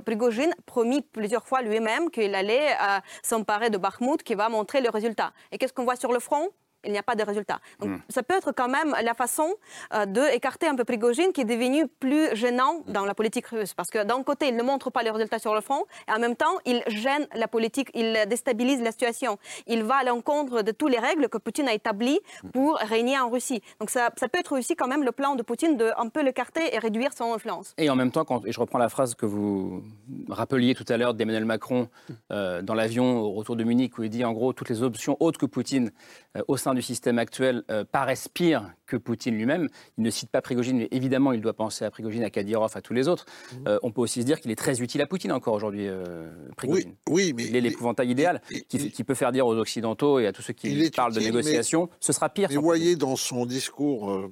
[0.05, 2.75] Prigogine promis plusieurs fois lui-même qu'il allait
[3.23, 5.33] s'emparer de Bakhmut qui va montrer le résultat.
[5.51, 6.49] Et qu'est-ce qu'on voit sur le front?
[6.88, 7.59] Il n'y a pas de résultat.
[7.79, 7.99] Donc, hmm.
[8.09, 9.53] ça peut être quand même la façon
[9.93, 13.73] euh, d'écarter un peu Prigogine qui est devenu plus gênant dans la politique russe.
[13.73, 16.19] Parce que d'un côté, il ne montre pas les résultats sur le front, et en
[16.19, 19.38] même temps, il gêne la politique, il déstabilise la situation.
[19.67, 22.19] Il va à l'encontre de toutes les règles que Poutine a établies
[22.53, 23.61] pour régner en Russie.
[23.79, 26.23] Donc, ça, ça peut être aussi quand même le plan de Poutine de un peu
[26.23, 27.73] l'écarter et réduire son influence.
[27.77, 29.83] Et en même temps, quand, et je reprends la phrase que vous
[30.29, 31.89] rappeliez tout à l'heure d'Emmanuel Macron
[32.31, 35.17] euh, dans l'avion au retour de Munich, où il dit en gros toutes les options
[35.19, 35.91] autres que Poutine
[36.35, 39.67] euh, au sein du système actuel euh, paraissent pires que Poutine lui-même.
[39.97, 42.82] Il ne cite pas Prigogine, mais évidemment, il doit penser à Prigogine, à Kadyrov, à
[42.82, 43.25] tous les autres.
[43.25, 43.67] Mmh.
[43.67, 46.30] Euh, on peut aussi se dire qu'il est très utile à Poutine encore aujourd'hui, euh,
[46.55, 46.95] Prigogine.
[47.09, 47.45] Oui, mais.
[47.45, 50.91] Il est l'épouvantail idéal qui, peut faire dire aux Occidentaux et à tous ceux qui
[50.91, 52.49] parlent de négociation ce sera pire.
[52.51, 54.30] vous voyez, dans son discours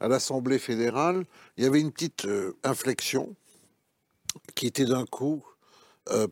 [0.00, 1.24] à l'Assemblée fédérale,
[1.56, 2.26] il y avait une petite
[2.62, 3.34] inflexion
[4.54, 5.57] qui était d'un coup euh,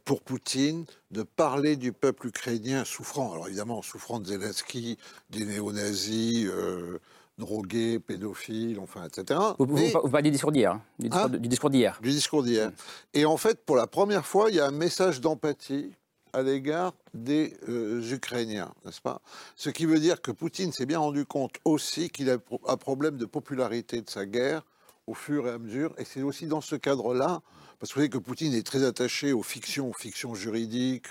[0.05, 3.33] pour Poutine de parler du peuple ukrainien souffrant.
[3.33, 4.99] Alors évidemment, souffrant de Zelensky,
[5.31, 6.99] des néo-nazis, euh,
[7.39, 9.41] drogués, pédophiles, enfin, etc.
[9.59, 10.72] Vous, vous, parlez du discours d'hier.
[10.72, 11.99] Hein, hein du, discours d'hier.
[12.03, 12.70] Du discours d'hier.
[13.14, 15.93] Et en fait, pour la première fois, il y a un message d'empathie
[16.33, 19.22] à l'égard des euh, Ukrainiens, n'est-ce pas?
[19.55, 22.37] Ce qui veut dire que Poutine s'est bien rendu compte aussi qu'il a
[22.68, 24.62] un problème de popularité de sa guerre
[25.07, 25.95] au fur et à mesure.
[25.99, 27.43] Et c'est aussi dans ce cadre-là
[27.79, 31.09] parce que vous savez que Poutine est très attaché aux fictions, fictions juridiques,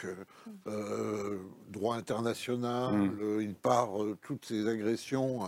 [0.67, 1.37] euh,
[1.69, 3.41] droit international, mm.
[3.41, 3.91] il part
[4.23, 5.41] toutes ces agressions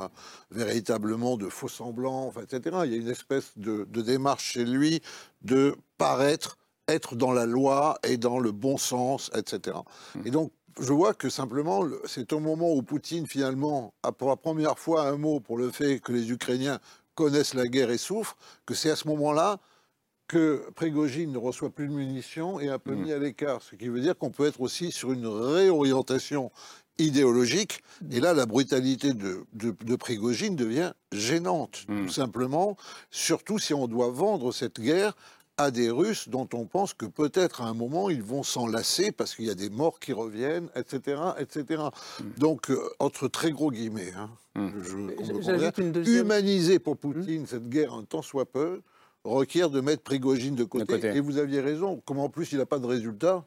[0.51, 2.77] véritablement de faux semblants, etc.
[2.85, 5.01] Il y a une espèce de, démarche chez lui
[5.41, 9.77] de paraître être dans la loi et dans le bon sens, etc.
[10.23, 14.35] Et donc, je vois que simplement, c'est au moment où Poutine, finalement, a pour la
[14.35, 16.79] première fois un mot pour le fait que les Ukrainiens
[17.17, 18.37] connaissent la guerre et souffrent,
[18.67, 19.59] que c'est à ce moment-là
[20.27, 23.01] que Prigogine ne reçoit plus de munitions et un peu mm.
[23.01, 23.61] mis à l'écart.
[23.61, 26.51] Ce qui veut dire qu'on peut être aussi sur une réorientation
[26.99, 27.83] idéologique.
[28.11, 32.05] Et là, la brutalité de, de, Prigogine devient gênante, mm.
[32.05, 32.77] tout simplement,
[33.09, 35.15] surtout si on doit vendre cette guerre
[35.57, 39.35] à des Russes dont on pense que peut-être à un moment ils vont s'enlacer parce
[39.35, 41.19] qu'il y a des morts qui reviennent, etc.
[41.39, 41.83] etc.
[42.19, 42.23] Mm.
[42.39, 47.47] Donc, euh, entre très gros guillemets, hein, je, humaniser pour Poutine mm.
[47.47, 48.81] cette guerre un tant soit peu
[49.23, 50.85] requiert de mettre Prigogine de côté.
[50.85, 51.07] de côté.
[51.15, 53.43] Et vous aviez raison, comme en plus il n'a pas de résultat,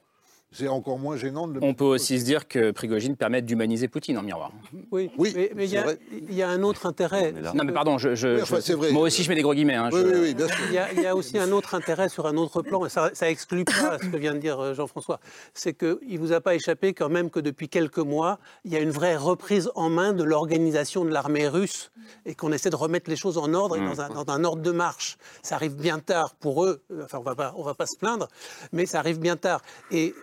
[0.53, 3.87] c'est encore moins gênant de le On peut aussi se dire que Prigogine permet d'humaniser
[3.87, 4.51] Poutine en miroir.
[4.91, 7.33] Oui, oui mais il y, y, a un autre intérêt.
[7.55, 9.77] Non, mais pardon, je, je, moi aussi je mets des gros guillemets.
[9.77, 10.57] Hein, oui, oui, bien sûr.
[10.71, 13.65] Il y, a aussi un autre intérêt sur un autre plan, et ça, ça exclut
[13.65, 15.21] pas ce que vient de dire euh, Jean-François.
[15.55, 18.77] C'est qu'il ne vous a pas échappé quand même que depuis quelques mois, il y
[18.77, 21.93] a une vraie reprise en main de l'organisation de l'armée russe
[22.27, 24.63] et qu'on essaie de remettre les choses en ordre et dans, un, dans, un, ordre
[24.63, 25.17] de marche.
[25.43, 28.29] Ça arrive bien tard pour eux, enfin on ne va pas se plaindre,
[28.73, 29.63] mais ça arrive bien tard.
[29.91, 30.15] Et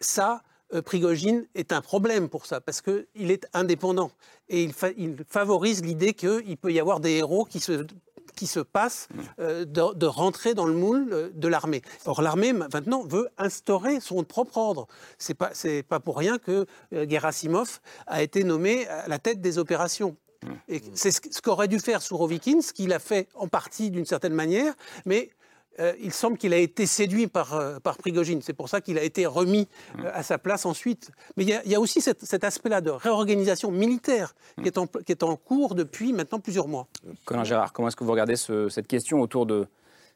[0.00, 0.42] ça,
[0.74, 4.10] euh, Prigogine est un problème pour ça, parce qu'il est indépendant.
[4.48, 7.86] Et il, favorise l'idée qu'il peut y avoir des héros qui se,
[8.34, 9.08] qui se passent
[9.38, 11.82] euh, de, rentrer dans le moule euh, de l'armée.
[12.04, 14.86] Or, l'armée, maintenant, veut instaurer son propre ordre.
[15.18, 19.58] Ce n'est pas, pas pour rien que Gerasimov a été nommé à la tête des
[19.58, 20.16] opérations.
[20.68, 24.34] Et c'est ce qu'aurait dû faire Sourovikine, ce qu'il a fait en partie d'une certaine
[24.34, 24.74] manière,
[25.04, 25.30] mais
[25.80, 28.40] euh, il semble qu'il a été séduit par, euh, par Prigogine.
[28.42, 29.68] C'est pour ça qu'il a été remis
[29.98, 31.10] euh, à sa place ensuite.
[31.36, 35.22] Mais il y a, aussi cet, aspect-là de réorganisation militaire qui est, en, qui est,
[35.22, 36.86] en, cours depuis maintenant plusieurs mois.
[37.24, 39.66] Colin Gérard, comment est-ce que vous regardez cette question autour de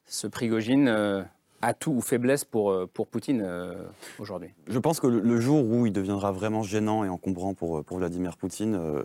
[0.06, 1.26] ce Prigogine
[1.62, 3.74] atout ou faiblesse pour, euh, pour Poutine euh,
[4.18, 4.50] aujourd'hui?
[4.66, 8.36] Je pense que le, jour où il deviendra vraiment gênant et encombrant pour, pour Vladimir
[8.36, 9.02] Poutine, euh,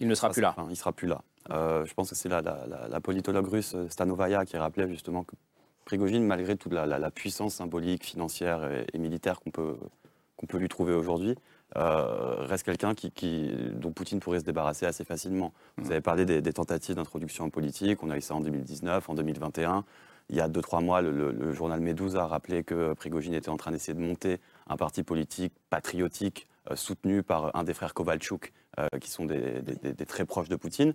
[0.00, 0.54] il ne sera plus là.
[0.70, 1.22] il sera plus là.
[1.48, 5.34] je pense que c'est la, la, politologue russe Stanovaya qui rappelait justement que
[5.84, 9.76] Prigogine, malgré toute la, puissance symbolique, financière et, militaire qu'on peut,
[10.36, 11.36] qu'on peut lui trouver aujourd'hui,
[11.74, 15.52] reste quelqu'un qui, qui, dont Poutine pourrait se débarrasser assez facilement.
[15.76, 15.92] Vous mmh.
[15.92, 19.14] avez parlé des, des tentatives d'introduction en politique, on a eu ça en 2019, en
[19.14, 19.84] 2021
[20.32, 23.70] il y a 2-3 mois, le, journal Medusa a rappelé que Prigogine était en train
[23.70, 28.88] d'essayer de monter un parti politique patriotique euh, soutenu par un des frères Kovalchuk, euh,
[28.98, 29.62] qui sont des,
[30.08, 30.94] très proches de Poutine.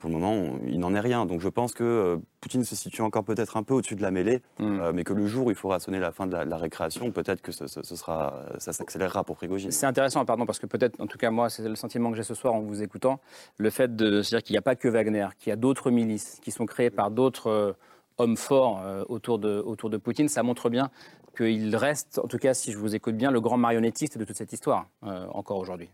[0.00, 1.24] Pour le moment, il n'en est rien.
[1.24, 4.10] Donc je pense que euh, Poutine se situe encore peut-être un peu au-dessus de la
[4.10, 4.90] mêlée, hmm.
[4.92, 7.52] mais que le jour où il faudra sonner la fin de la, récréation, peut-être que
[7.52, 9.70] ce, sera, ça s'accélérera pour Prigogine.
[9.70, 12.24] C'est intéressant, pardon, parce que peut-être, en tout cas moi, c'est le sentiment que j'ai
[12.24, 13.20] ce soir en vous écoutant,
[13.56, 15.92] le fait de se dire qu'il n'y a pas que Wagner, qu'il y a d'autres
[15.92, 17.76] milices qui sont créées par d'autres
[18.18, 20.90] homme fort euh, autour, de, autour de Poutine, ça montre bien
[21.36, 24.36] qu'il reste, en tout cas si je vous écoute bien, le grand marionnettiste de toute
[24.36, 25.90] cette histoire, euh, encore aujourd'hui.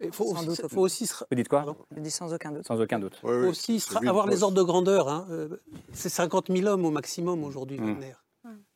[0.00, 0.24] Il faut,
[0.76, 2.66] aussi, Vous dites quoi Je dis sans aucun doute.
[2.66, 3.18] Sans aucun doute.
[3.24, 5.08] Il faut aussi avoir les ordres de grandeur.
[5.08, 5.26] Hein.
[5.30, 5.60] Euh,
[5.92, 7.84] c'est 50 000 hommes au maximum aujourd'hui, mmh.
[7.84, 8.12] Wagner.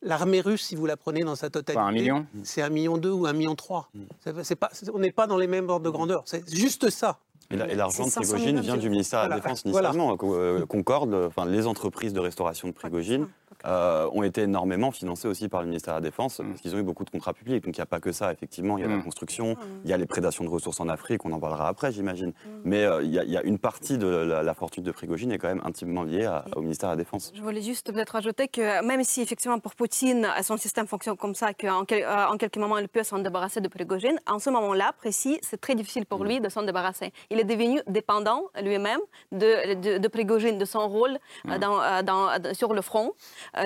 [0.01, 3.11] L'armée russe, si vous la prenez dans sa totalité, un million c'est un million deux
[3.11, 3.89] ou un million trois.
[3.93, 4.43] Mmh.
[4.55, 6.23] Pas, on n'est pas dans les mêmes ordres de grandeur.
[6.25, 7.19] C'est juste ça.
[7.51, 10.17] Et l'argent de Prigogine vient du ministère de la Défense initialement.
[10.67, 13.27] Concorde, enfin, les entreprises de restauration de Prigogine
[13.65, 16.79] euh, ont été énormément financés aussi par le ministère de la Défense, parce qu'ils ont
[16.79, 17.63] eu beaucoup de contrats publics.
[17.63, 18.77] Donc il n'y a pas que ça, effectivement.
[18.77, 19.03] Il y a la mm.
[19.03, 19.57] construction, mm.
[19.83, 22.29] il y a les prédations de ressources en Afrique, on en parlera après, j'imagine.
[22.29, 22.49] Mm.
[22.65, 25.61] Mais euh, il, y a, une partie de la, fortune de Prigogine est quand même
[25.65, 27.31] intimement liée au ministère de la Défense.
[27.35, 31.35] Je voulais juste peut-être ajouter que même si effectivement pour Poutine, son système fonctionne comme
[31.35, 34.93] ça, qu'en euh, en quelques moments il peut s'en débarrasser de Prigogine, en ce moment-là
[34.97, 37.11] précis, c'est très difficile pour lui de s'en débarrasser.
[37.31, 38.99] Il est devenu dépendant lui-même
[39.31, 43.13] de, de, Prigogine, de son rôle dans, dans, sur le front.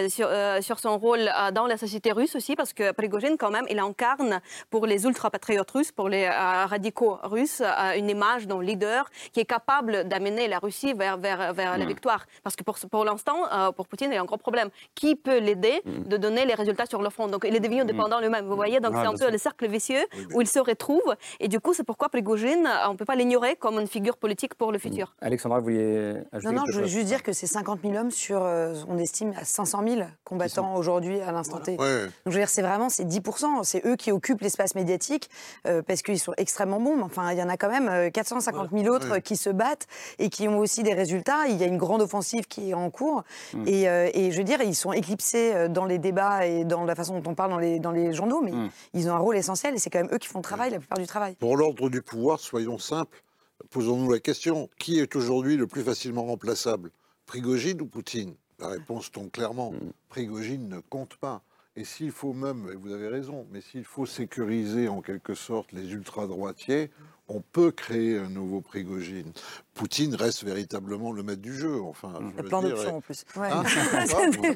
[0.10, 0.30] Sur,
[0.62, 3.80] sur son rôle euh, dans la société russe aussi, parce que Prigogine, quand même, il
[3.80, 9.10] incarne pour les ultra-patriotes russes, pour les euh, radicaux russes, euh, une image d'un leader
[9.34, 12.26] qui est capable d'amener la Russie vers, vers, vers la victoire.
[12.44, 14.70] Parce que pour, pour l'instant, pour Poutine, il y a un gros problème.
[14.96, 16.08] Qui peut l'aider mm.
[16.08, 17.28] de donner les résultats sur le front?
[17.28, 17.88] Donc, il est devenu mm.
[17.88, 18.46] dépendant lui-même.
[18.46, 21.16] Vous voyez, donc c'est un peu le cercle vicieux où il se retrouve.
[21.40, 24.56] Et du coup, c'est pourquoi Prigogine, on ne peut pas l'ignorer comme une figure politique
[24.56, 25.14] pour le futur.
[25.22, 28.12] Alexandra, vous vouliez ajouter Non, non, je veux juste dire que c'est 50 000 hommes
[28.12, 31.78] sur, on estime, à 500 500 000 combattants aujourd'hui à l'instant T.
[31.78, 31.88] Donc
[32.26, 33.22] je veux dire, c'est vraiment ces 10
[33.64, 35.30] c'est eux qui occupent l'espace médiatique
[35.68, 37.02] euh, parce qu'ils sont extrêmement bons.
[37.02, 39.88] Enfin, il y en a quand même 450 000 autres qui se battent
[40.20, 41.48] et qui ont aussi des résultats.
[41.48, 43.68] Il y a une grande offensive qui est en cours mm.
[43.68, 47.20] et, et, je veux dire, ils sont éclipsés dans les débats et dans la façon
[47.20, 48.70] dont on parle dans les, dans les journaux, mais mm.
[48.94, 50.80] ils ont un rôle essentiel et c'est quand même eux qui font le travail, la
[50.80, 51.36] plupart du travail.
[51.36, 53.24] Pour l'ordre du pouvoir, soyons simples,
[53.70, 56.92] posons-nous la question qui est aujourd'hui le plus facilement remplaçable?
[57.26, 58.36] Prigogine ou Poutine?
[58.62, 59.72] La réponse tombe clairement.
[59.72, 59.92] Mm.
[60.10, 61.42] Prigogine ne compte pas.
[61.76, 65.72] Et s'il faut même, et vous avez raison, mais s'il faut sécuriser en quelque sorte
[65.72, 66.92] les ultra-droitiers,
[67.30, 69.32] on peut créer un nouveau Prigogine.
[69.74, 71.82] Poutine reste véritablement le maître du jeu.
[71.82, 73.24] Enfin, il y a plein d'options en plus.
[73.38, 73.64] Hein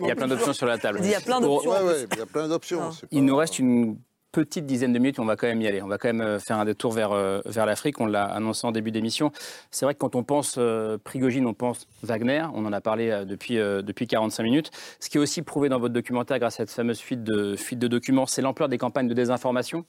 [0.02, 1.00] il y a plein d'options sur la table.
[1.04, 1.72] Il y a plein d'options.
[2.12, 2.90] il y a plein d'options.
[3.12, 3.98] Il nous reste une
[4.44, 5.82] petite dizaine de minutes, on va quand même y aller.
[5.82, 8.02] On va quand même euh, faire un détour vers, euh, vers l'Afrique.
[8.02, 9.32] On l'a annoncé en début d'émission.
[9.72, 12.46] C'est vrai que quand on pense euh, Prigogine, on pense Wagner.
[12.54, 14.72] On en a parlé depuis, depuis 45 minutes.
[15.00, 17.80] Ce qui est aussi prouvé dans votre documentaire grâce à cette fameuse fuite de, fuite
[17.80, 19.86] de documents, c'est l'ampleur des campagnes de désinformation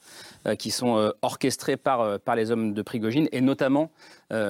[0.59, 3.91] qui sont orchestrées par, par les hommes de Prigogine et notamment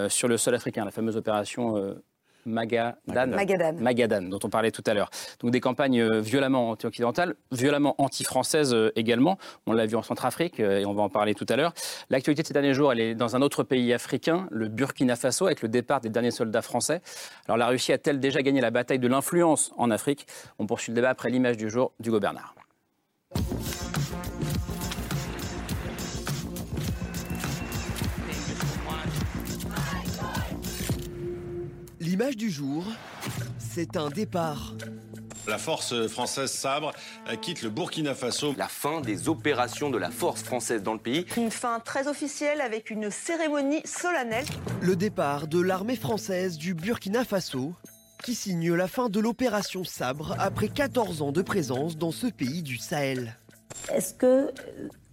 [0.08, 1.96] sur le sol africain, la fameuse opération
[2.46, 2.94] Magadan,
[3.78, 4.22] Magadan.
[4.28, 5.10] dont on parlait tout à l'heure.
[5.40, 9.38] Donc des campagnes euh, violemment anti-occidentales, violemment anti-françaises euh, également.
[9.66, 11.74] On l'a vu en Centrafrique euh, et on va en parler tout à l'heure.
[12.08, 15.46] L'actualité de ces derniers jours, elle est dans un autre pays africain, le Burkina Faso,
[15.46, 17.02] avec le départ des derniers soldats français.
[17.46, 20.26] Alors la Russie a-t-elle déjà gagné la bataille de l'influence en Afrique?
[20.58, 22.54] On poursuit le débat après l'image du jour d'Hugo Bernard.
[32.18, 32.82] L'image du jour,
[33.58, 34.72] c'est un départ.
[35.46, 36.92] La force française Sabre
[37.42, 38.54] quitte le Burkina Faso.
[38.56, 41.26] La fin des opérations de la force française dans le pays.
[41.36, 44.46] Une fin très officielle avec une cérémonie solennelle.
[44.80, 47.74] Le départ de l'armée française du Burkina Faso
[48.24, 52.62] qui signe la fin de l'opération Sabre après 14 ans de présence dans ce pays
[52.62, 53.36] du Sahel.
[53.92, 54.54] Est-ce que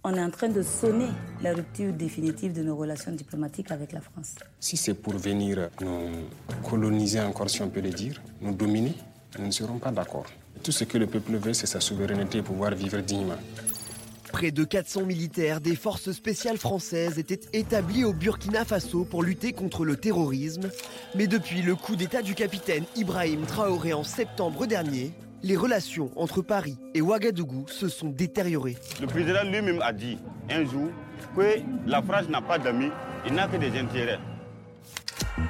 [0.04, 1.08] on est en train de sonner
[1.42, 4.34] la rupture définitive de nos relations diplomatiques avec la France.
[4.60, 6.10] Si c'est pour venir nous
[6.62, 8.94] coloniser encore, si on peut le dire, nous dominer,
[9.38, 10.26] nous ne serons pas d'accord.
[10.62, 13.38] Tout ce que le peuple veut, c'est sa souveraineté et pouvoir vivre dignement.
[14.30, 19.52] Près de 400 militaires des forces spéciales françaises étaient établis au Burkina Faso pour lutter
[19.52, 20.70] contre le terrorisme.
[21.14, 25.12] Mais depuis le coup d'État du capitaine Ibrahim Traoré en septembre dernier,
[25.44, 28.78] les relations entre Paris et Ouagadougou se sont détériorées.
[29.00, 30.18] Le président lui-même a dit
[30.50, 30.88] un jour
[31.36, 32.90] que la France n'a pas d'amis,
[33.26, 34.18] il n'a que des intérêts.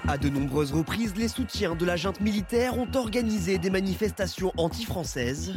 [0.09, 5.55] À de nombreuses reprises, les soutiens de la junte militaire ont organisé des manifestations anti-françaises.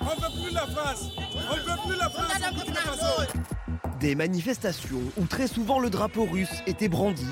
[0.00, 1.10] On veut plus la France
[1.50, 2.34] On veut plus la France
[4.04, 7.24] Des manifestations où très souvent le drapeau russe était brandi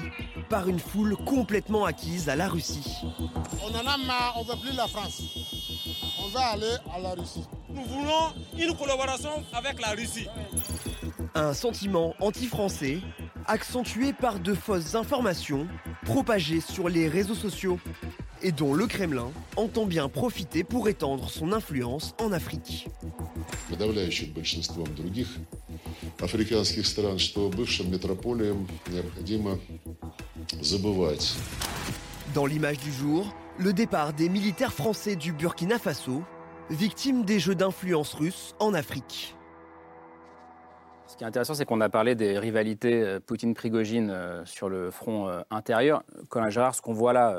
[0.49, 2.97] par une foule complètement acquise à la Russie.
[3.63, 5.23] On en a marre, on veut plus la France
[6.33, 7.45] va aller à la Russie.
[7.69, 10.27] Nous voulons une collaboration avec la Russie.
[11.35, 13.01] Un sentiment anti-français
[13.47, 15.69] accentué par de fausses informations
[16.05, 17.79] propagées sur les réseaux sociaux
[18.43, 22.89] et dont le Kremlin entend bien profiter pour étendre son influence en Afrique.
[32.35, 36.23] Dans l'image du jour, le départ des militaires français du Burkina Faso,
[36.71, 39.37] victimes des jeux d'influence russes en Afrique.
[41.13, 44.91] Ce qui est intéressant, c'est qu'on a parlé des rivalités euh, Poutine-Prigogine euh, sur le
[44.91, 46.05] front euh, intérieur.
[46.31, 47.37] Colin Gérard, ce qu'on voit là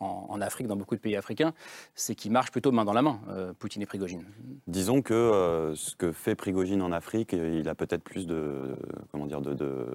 [0.00, 1.54] en, Afrique, dans beaucoup de pays africains,
[1.94, 3.18] c'est qu'ils marchent plutôt main dans la main,
[3.58, 4.22] Poutine et Prigogine.
[4.66, 8.76] Disons que ce que fait Prigogine en Afrique, il a peut-être plus de,
[9.10, 9.86] comment dire, de, de,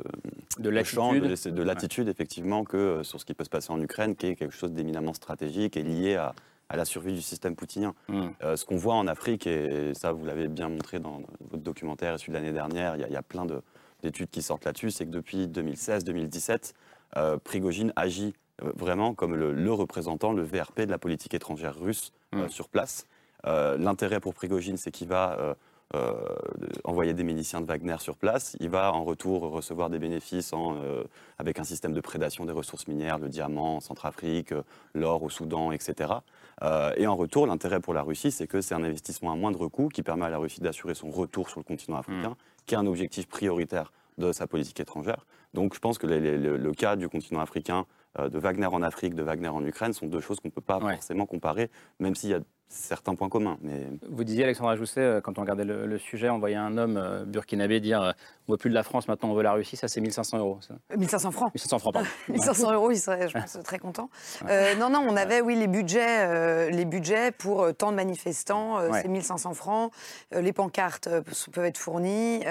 [0.57, 4.27] de latitude, de, latitude effectivement, que sur ce qui peut se passer en Ukraine, qui
[4.27, 6.33] est quelque chose d'éminemment stratégique et lié à,
[6.71, 7.93] à la survie du système poutinien.
[8.07, 8.29] Hmm.
[8.43, 12.17] Euh, ce qu'on voit en Afrique, et ça vous l'avez bien montré dans votre documentaire
[12.17, 13.45] celui de l'année dernière, il y, a plein
[14.01, 16.73] d'études qui sortent là-dessus, c'est que depuis 2016-2017,
[17.17, 22.13] euh, Prigogine agit euh, vraiment comme le, représentant, le VRP de la politique étrangère russe
[22.31, 22.47] hmm.
[22.47, 23.05] sur place.
[23.43, 25.55] L'intérêt pour Prigogine, c'est qu'il va
[26.83, 28.55] envoyer des miliciens de Wagner sur place.
[28.59, 30.77] Il va en retour recevoir des bénéfices en,
[31.39, 34.53] avec un système de prédation des ressources minières, le diamant en Centrafrique,
[34.93, 36.13] l'or au Soudan, etc.
[36.63, 39.67] Euh, et en retour, l'intérêt pour la Russie, c'est que c'est un investissement à moindre
[39.67, 42.35] coût qui permet à la Russie d'assurer son retour sur le continent africain, mm.
[42.65, 45.25] qui est un objectif prioritaire de sa politique étrangère.
[45.53, 47.85] Donc je pense que le cas du continent africain,
[48.19, 50.61] euh, de Wagner en Afrique, de Wagner en Ukraine, sont deux choses qu'on ne peut
[50.61, 52.39] pas forcément comparer, même s'il y a
[52.71, 53.57] certains points communs.
[53.61, 53.87] Mais...
[54.09, 57.25] Vous disiez, Alexandra Jousset, euh, quand on regardait le, sujet, on voyait un homme euh,
[57.25, 58.11] burkinabé dire euh,
[58.47, 60.57] on veut plus de la France, maintenant on veut la Russie, ça c'est 1500 euros.
[60.61, 60.73] Ça.
[60.97, 62.07] 1500 francs 1500 francs, pardon.
[62.29, 64.09] 1500 euros, il serait, je pense, très content.
[64.79, 69.53] non, non, on avait, oui, les budgets, les budgets pour tant de manifestants, c'est 1500
[69.53, 69.91] francs.
[70.31, 71.09] les pancartes
[71.51, 72.41] peuvent être fournies.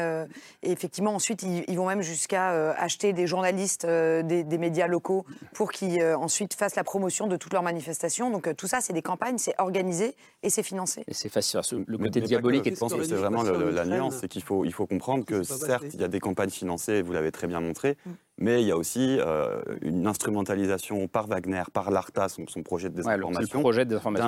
[0.62, 5.72] et effectivement, ensuite, ils, vont même jusqu'à acheter des journalistes des, des, médias locaux pour
[5.72, 8.30] qu'ils ensuite fassent la promotion de toutes leurs manifestations.
[8.30, 10.09] Donc tout ça, c'est des campagnes, c'est organisé
[10.42, 11.04] et c'est financé.
[11.06, 11.60] Et c'est facile.
[11.86, 12.68] Le côté diabolique.
[12.68, 15.86] je pense que c'est vraiment la nuance, c'est qu'il faut, il faut comprendre que certes,
[15.94, 18.10] il y a des campagnes financées, vous l'avez très bien montré, mm.
[18.40, 22.94] Mais il y a aussi euh, une instrumentalisation par Wagner, par l'ARTA, son, projet de
[22.94, 23.62] désinformation,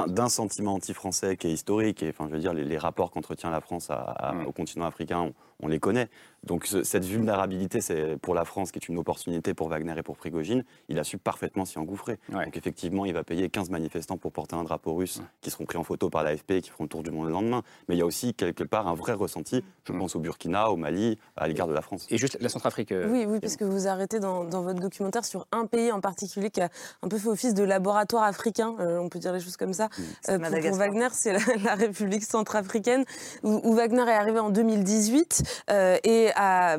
[0.06, 2.02] d'un sentiment anti-français qui est historique.
[2.02, 4.46] Et enfin, je veux dire, les, rapports qu'entretient la France mm.
[4.46, 5.32] au continent africain,
[5.62, 6.08] on les connaît.
[6.44, 10.16] Donc cette vulnérabilité, c'est pour la France, qui est une opportunité pour Wagner et pour
[10.16, 12.18] Prigogine, il a su parfaitement s'y engouffrer.
[12.30, 15.78] Donc effectivement, il va payer 15 manifestants pour porter un drapeau russe qui seront pris
[15.78, 17.62] en photo par l'AFP et qui feront le tour du monde le lendemain.
[17.88, 19.98] Mais il y a aussi quelque part un vrai ressenti, je mm.
[19.98, 22.08] pense au Burkina, au Mali, à l'égard de la France.
[22.10, 22.90] Et juste la Centrafrique.
[22.90, 26.68] Euh, oui, oui, puisque vous dans, votre documentaire sur un pays en particulier qui a
[27.02, 29.88] un peu fait office de laboratoire africain, euh, on peut dire les choses comme ça.
[30.28, 31.32] Euh, pour, Wagner, c'est
[31.62, 33.04] la, République centrafricaine,
[33.42, 35.64] où, Wagner est arrivé en 2018
[36.04, 36.76] et à,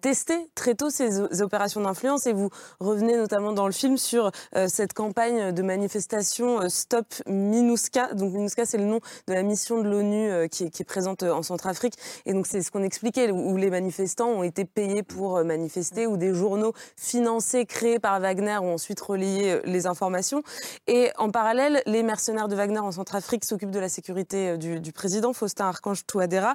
[0.00, 2.26] tester très tôt ces opérations d'influence.
[2.26, 7.06] Et vous revenez notamment dans le film sur euh, cette campagne de manifestation euh, Stop
[7.26, 8.14] MINUSCA.
[8.14, 11.42] Donc MINUSCA, c'est le nom de la mission de l'ONU euh, qui, est présente en
[11.42, 11.94] Centrafrique.
[12.26, 16.16] Et donc c'est ce qu'on expliquait, où les manifestants ont été payés pour manifester, où
[16.16, 20.42] des journaux financés, créés par Wagner ont ensuite relayé les informations.
[20.86, 25.32] Et en parallèle, les mercenaires de Wagner en Centrafrique s'occupent de la sécurité du, président,
[25.32, 26.54] Faustin Archange Touadéra.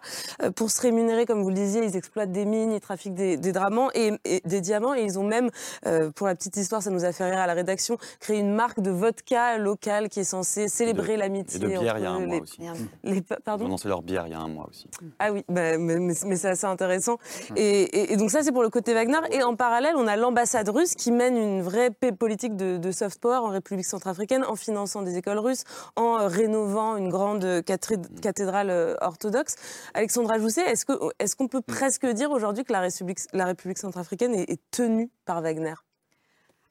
[0.56, 3.54] Pour se rémunérer, comme vous le disiez, ils exploitent des mines, ils trafiquent des, des,
[3.94, 4.96] et, des diamants.
[4.96, 5.50] Et ils ont même,
[5.86, 8.54] euh, pour la petite histoire, ça nous a fait rire à la rédaction, créé une
[8.54, 11.58] marque de vodka locale qui est censée célébrer l'amitié.
[11.58, 12.62] Et de bière, il y a un mois aussi.
[13.04, 13.66] Les, pardon?
[13.66, 14.88] Ils ont lancé leur bière il y a un mois aussi.
[15.20, 17.18] Ah oui, bah, mais, c'est assez intéressant.
[17.50, 17.56] Hum.
[17.58, 19.20] Et, donc ça, c'est pour le côté Wagner.
[19.32, 23.38] Et en parallèle, on a l'ambassade russe qui mène une vraie politique de, soft power
[23.38, 25.64] en République centrafricaine en finançant des écoles russes,
[25.95, 29.56] en rénovant une grande cathédrale euh, orthodoxe.
[29.93, 31.76] Alexandra Jousset, est-ce qu'on est qu'on peut hum.
[31.76, 35.74] presque dire aujourd'hui que la République, la République centrafricaine est, tenue par Wagner?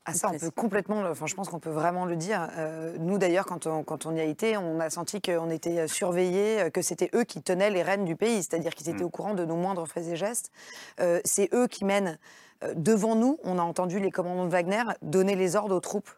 [0.05, 2.49] Ah ça, on peut complètement, enfin, je pense qu'on peut vraiment le dire.
[2.57, 5.87] Euh, nous, d'ailleurs, quand on, quand on y a été, on a senti qu'on était
[5.87, 9.07] surveillés, que c'était eux qui tenaient les rênes du pays, c'est-à-dire qu'ils étaient mm.
[9.07, 10.51] au courant de nos moindres faits et gestes.
[11.01, 12.19] Euh, c'est eux qui mènent.
[12.63, 16.11] Euh, devant nous, on a entendu les commandants de Wagner donner les ordres aux troupes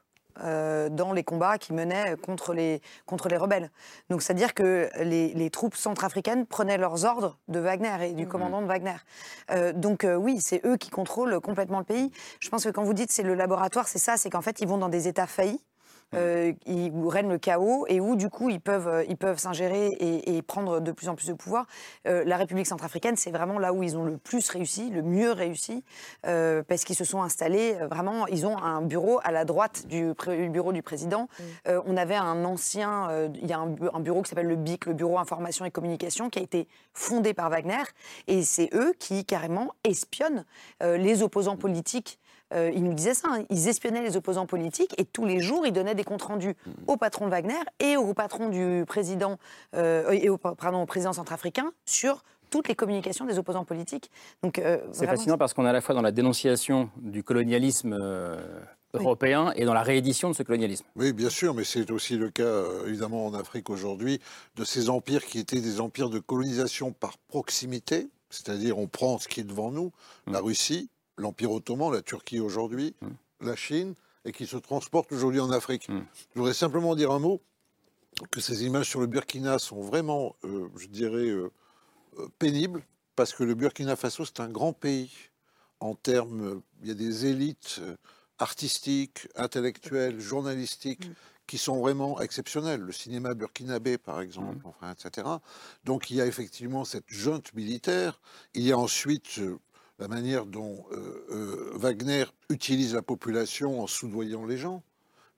[0.42, 3.70] euh, dans les combats qui menaient contre les, contre les rebelles.
[4.10, 8.28] Donc c'est-à-dire que les, troupes centrafricaines prenaient leurs ordres de Wagner et du mmh.
[8.28, 8.96] commandant de Wagner.
[9.52, 12.10] Euh, donc euh, oui, c'est eux qui contrôlent complètement le pays.
[12.40, 14.66] Je pense que quand vous dites c'est le laboratoire, c'est ça, c'est qu'en fait ils
[14.66, 15.60] vont dans des États faillis.
[16.16, 16.52] Euh,
[16.92, 20.42] où règne le chaos et où du coup ils peuvent, euh, ils peuvent s'ingérer et,
[20.42, 21.66] prendre de plus en plus de pouvoir.
[22.06, 25.32] Euh, la République centrafricaine, c'est vraiment là où ils ont le plus réussi, le mieux
[25.32, 25.84] réussi,
[26.22, 30.12] parce qu'ils se sont installés vraiment, ils ont un bureau à la droite du,
[30.50, 31.28] bureau du président.
[31.66, 35.18] on avait un ancien, il y a un, bureau qui s'appelle le BIC, le Bureau
[35.18, 37.82] Information et Communication, qui a été fondé par Wagner,
[38.26, 40.44] et c'est eux qui carrément espionnent
[40.80, 42.18] les opposants politiques
[42.54, 43.44] euh, ils nous disaient ça, hein.
[43.50, 46.70] ils espionnaient les opposants politiques et tous les jours, ils donnaient des comptes rendus mmh.
[46.86, 49.38] au patron de Wagner et au patron du président,
[49.74, 54.10] euh, et au, pardon, au président centrafricain sur toutes les communications des opposants politiques.
[54.42, 57.98] Donc, euh, c'est fascinant parce qu'on est à la fois dans la dénonciation du colonialisme
[58.92, 60.84] européen et dans la réédition de ce colonialisme.
[60.94, 64.20] Oui, bien sûr, mais c'est aussi le cas, évidemment, en Afrique aujourd'hui,
[64.54, 69.26] de ces empires qui étaient des empires de colonisation par proximité, c'est-à-dire on prend ce
[69.26, 69.90] qui est devant nous,
[70.28, 70.44] la mmh.
[70.44, 73.46] Russie, l'Empire ottoman, la Turquie aujourd'hui, mm.
[73.46, 73.94] la Chine,
[74.24, 75.88] et qui se transportent aujourd'hui en Afrique.
[75.88, 76.04] Mm.
[76.34, 77.40] Je voudrais simplement dire un mot,
[78.30, 81.50] que ces images sur le Burkina sont vraiment, euh, je dirais, euh,
[82.18, 82.84] euh, pénibles,
[83.16, 85.10] parce que le Burkina Faso, c'est un grand pays
[85.80, 87.80] en termes, il y a des élites
[88.38, 91.12] artistiques, intellectuelles, journalistiques, mm.
[91.46, 92.80] qui sont vraiment exceptionnelles.
[92.80, 95.26] Le cinéma burkinabé, par exemple, enfin, etc.
[95.84, 98.20] Donc il y a effectivement cette junte militaire.
[98.54, 99.40] Il y a ensuite
[99.98, 104.82] la manière dont euh, euh, Wagner utilise la population en soudoyant les gens.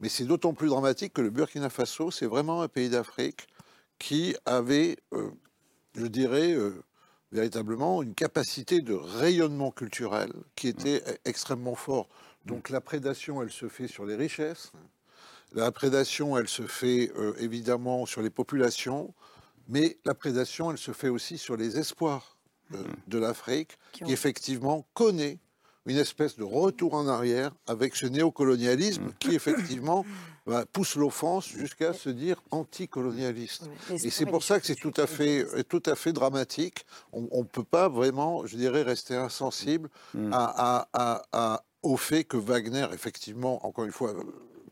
[0.00, 3.46] Mais c'est d'autant plus dramatique que le Burkina Faso, c'est vraiment un pays d'Afrique
[3.98, 5.30] qui avait, euh,
[5.94, 6.54] je dirais,
[7.32, 11.14] véritablement une capacité de rayonnement culturel qui était mm.
[11.24, 12.08] extrêmement fort.
[12.44, 14.72] Donc la prédation, elle se fait sur les richesses.
[15.52, 19.14] La prédation, elle se fait évidemment sur les populations,
[19.68, 22.35] mais la prédation, elle se fait aussi sur les espoirs
[23.06, 25.38] de, l'Afrique, qui, effectivement connaît
[25.86, 29.12] une espèce de retour en arrière avec ce néocolonialisme mm.
[29.18, 30.04] qui, effectivement,
[30.46, 33.68] bah, pousse l'offense jusqu'à se dire anticolonialiste.
[33.90, 36.84] Et c'est pour ça que c'est tout à fait, tout à fait dramatique.
[37.12, 40.30] On ne peut pas vraiment, je dirais, rester insensible mm.
[40.32, 44.12] à, au fait que Wagner, effectivement, encore une fois,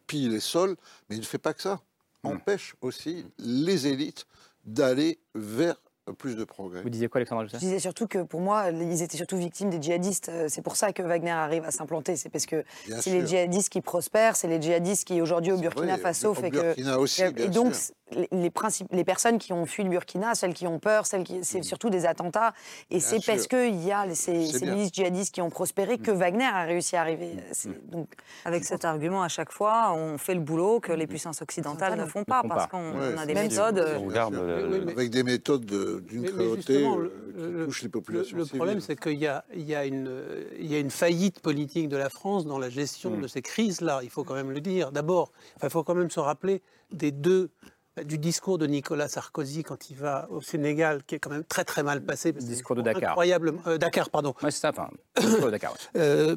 [0.06, 0.76] pille les sols,
[1.08, 1.80] mais il ne fait pas que ça.
[2.24, 2.28] Mm.
[2.28, 4.26] Empêche aussi les élites
[4.64, 5.76] d'aller vers
[6.12, 6.82] plus de progrès.
[6.82, 9.80] Vous disiez quoi, Alexandre Je disais surtout que pour moi, ils étaient surtout victimes des
[9.80, 10.28] djihadistes.
[10.28, 12.16] Euh, c'est pour ça que Wagner arrive à s'implanter.
[12.16, 12.64] C'est parce que
[13.00, 16.94] c'est les djihadistes qui prospèrent, c'est les djihadistes qui aujourd'hui au Burkina Faso fait que.
[16.96, 17.74] Aussi, et donc
[18.30, 21.42] les, principes, les personnes qui ont fui le Burkina, celles qui ont peur, celles qui,
[21.42, 21.64] c'est mm.
[21.64, 22.52] surtout des attentats.
[22.90, 26.14] Et c'est parce qu'il y a ces, ces milices djihadistes qui ont prospéré que mm.
[26.14, 27.36] Wagner a réussi à arriver.
[27.64, 27.90] Mm.
[27.90, 28.08] Donc,
[28.44, 32.06] Avec cet argument, à chaque fois, on fait le boulot que les puissances occidentales ne
[32.06, 33.78] font pas, parce qu'on a des méthodes.
[33.78, 38.36] Euh, avec des méthodes d'une cruauté euh, qui touchent les populations.
[38.36, 40.10] Le, problème, c'est qu'il y, y, a une,
[40.58, 44.00] il y a une faillite politique de la France dans la gestion de ces crises-là.
[44.02, 44.92] Il faut quand même le dire.
[44.92, 46.62] D'abord, il faut quand même se rappeler
[46.92, 47.50] des deux
[48.02, 51.64] du discours de Nicolas Sarkozy quand il va au Sénégal, qui est quand même très
[51.64, 52.32] très mal passé.
[52.32, 53.10] Le discours de Dakar.
[53.10, 54.34] Incroyable, euh, Dakar, pardon.
[54.42, 54.90] Oui, c'est ça, enfin,
[55.20, 55.74] discours de Dakar.
[55.96, 56.36] Euh,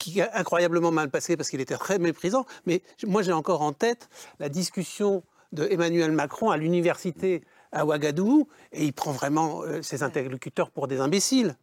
[0.00, 2.46] qui est incroyablement mal passé parce qu'il était très méprisant.
[2.66, 4.08] Mais moi, j'ai encore en tête
[4.40, 10.02] la discussion de Emmanuel Macron à l'université à Ouagadougou, et il prend vraiment euh, ses
[10.04, 11.56] interlocuteurs pour des imbéciles.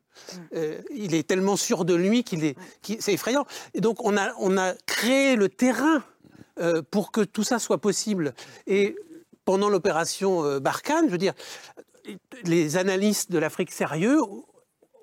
[0.93, 2.57] il est tellement sûr de lui qu'il est,
[2.99, 3.45] c'est effrayant.
[3.73, 6.03] Et donc on a, on a créé le terrain
[6.91, 8.33] pour que tout ça soit possible.
[8.67, 8.95] Et
[9.45, 11.33] pendant l'opération euh, Barkhane, je veux dire,
[12.43, 14.19] les analystes de l'Afrique sérieux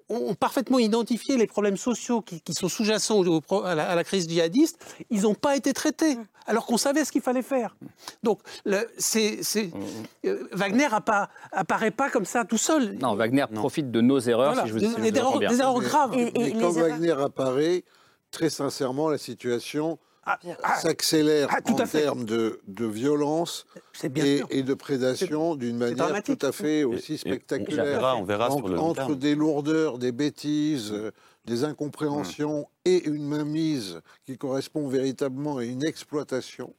[0.08, 3.22] ont parfaitement identifié les problèmes sociaux qui, sont sous-jacents
[3.64, 4.78] à, la crise djihadiste.
[5.10, 6.16] Ils n'ont pas été traités,
[6.46, 7.76] alors qu'on savait ce qu'il fallait faire.
[8.22, 8.40] Donc,
[8.96, 9.40] c'est,
[10.24, 10.88] euh, Wagner
[11.52, 12.96] apparaît pas comme ça tout seul.
[12.98, 16.16] Non, Wagner profite de nos erreurs, si je vous, des, des, erreurs, graves.
[16.16, 17.84] Et, quand Wagner apparaît,
[18.30, 19.98] très sincèrement, la situation
[20.78, 23.66] s'accélère ah, en termes de, violence
[24.02, 28.16] et, de prédation d'une manière tout à fait aussi spectaculaire.
[28.18, 31.10] on verra entre des lourdeurs, des bêtises, euh,
[31.44, 36.74] des incompréhensions et une mainmise qui correspond véritablement à une exploitation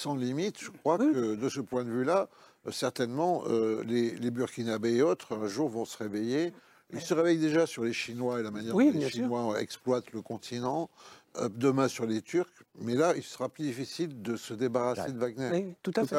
[0.00, 2.28] sans limite, je crois que de ce point de vue-là,
[2.66, 6.54] euh, certainement, euh, les, les Burkinabés et autres, un jour, vont se réveiller.
[6.92, 10.22] Ils se réveillent déjà sur les Chinois et la manière dont les Chinois exploitent le
[10.22, 10.90] continent
[11.56, 15.48] demain sur les Turcs, mais là, il sera plus difficile de se débarrasser de Wagner.
[15.52, 16.16] Oui, tout à fait.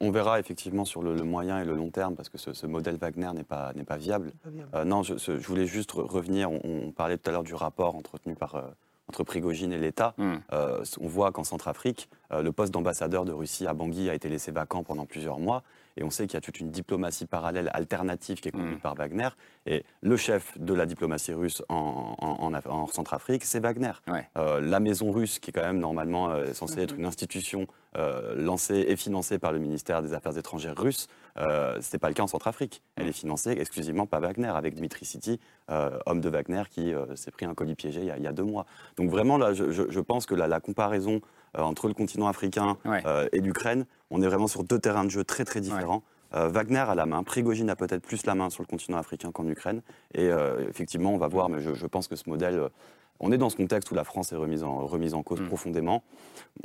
[0.00, 3.30] On verra effectivement sur le, moyen et le long terme, parce que ce, modèle Wagner
[3.34, 4.32] n'est pas, pas viable.
[4.74, 8.56] Euh, non, je, voulais juste revenir, on, parlait tout à l'heure du rapport entretenu par...
[8.56, 8.62] Euh,
[9.08, 10.14] entre Prigogine et l'État.
[10.18, 10.38] Hmm.
[10.52, 14.50] Euh, on voit qu'en Centrafrique, le poste d'ambassadeur de Russie à Bangui a été laissé
[14.50, 15.62] vacant pendant plusieurs mois.
[15.96, 18.80] Et on sait qu'il y a toute une diplomatie parallèle, alternative, qui est conduite mm.
[18.80, 19.28] par Wagner.
[19.66, 23.92] Et le chef de la diplomatie russe en, en, Centrafrique, c'est Wagner.
[24.36, 27.66] Euh, la maison russe, qui est quand même normalement euh, censée être une institution
[27.96, 32.08] euh, lancée et financée par le ministère des Affaires étrangères russe, euh, ce n'est pas
[32.08, 32.82] le cas en Centrafrique.
[32.96, 37.46] Elle est financée exclusivement par Wagner, avec Dmitri City, homme de Wagner, qui s'est pris
[37.46, 38.66] un colis piégé il y, a, deux mois.
[38.96, 41.20] Donc vraiment, là, je, pense que la comparaison euh,
[41.62, 43.86] entre le continent africain euh, et l'Ukraine.
[44.10, 46.02] On est vraiment sur deux terrains de jeu très très différents.
[46.34, 49.30] Euh, Wagner a la main, Prigogine a peut-être plus la main sur le continent africain
[49.32, 49.82] qu'en Ukraine.
[50.14, 50.28] Et
[50.68, 52.68] effectivement, on va voir, mais je pense que ce modèle
[53.20, 55.46] on est dans ce contexte où la France est remise en, remise en cause mm.
[55.46, 56.02] profondément.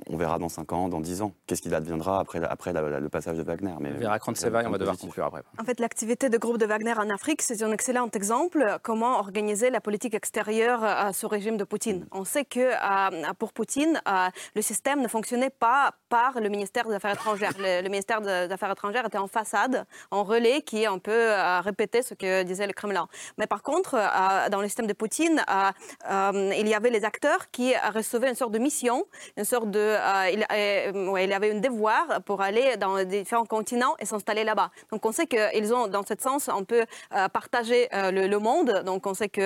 [0.10, 3.38] On verra dans 5 ans, dans 10 ans, qu'est-ce qu'il adviendra après, après le passage
[3.38, 3.74] de Wagner.
[3.80, 5.44] Mais, on verra quand c'est on va devoir conclure après.
[5.60, 9.70] En fait, l'activité de groupe de Wagner en Afrique, c'est un excellent exemple comment organiser
[9.70, 12.00] la politique extérieure à ce régime de Poutine.
[12.00, 12.08] Mm.
[12.12, 16.88] On sait que euh, pour Poutine, euh, le système ne fonctionnait pas par le ministère
[16.88, 17.54] des Affaires étrangères.
[17.58, 22.02] Le, ministère des Affaires étrangères était en façade, en relais, qui un peu euh, répétait
[22.02, 23.08] ce que disait le Kremlin.
[23.38, 23.98] Mais par contre,
[24.50, 25.44] dans le système de Poutine,
[26.42, 29.06] euh, il y avait les acteurs qui recevaient une sorte de mission,
[29.38, 33.96] une sorte de, euh, il, euh, il, avait un devoir pour aller dans différents continents
[34.00, 34.72] et s'installer là-bas.
[34.92, 36.86] Donc on sait qu'ils ont, dans ce sens, un peu
[37.34, 38.84] partagé le, monde.
[38.86, 39.42] Donc on sait que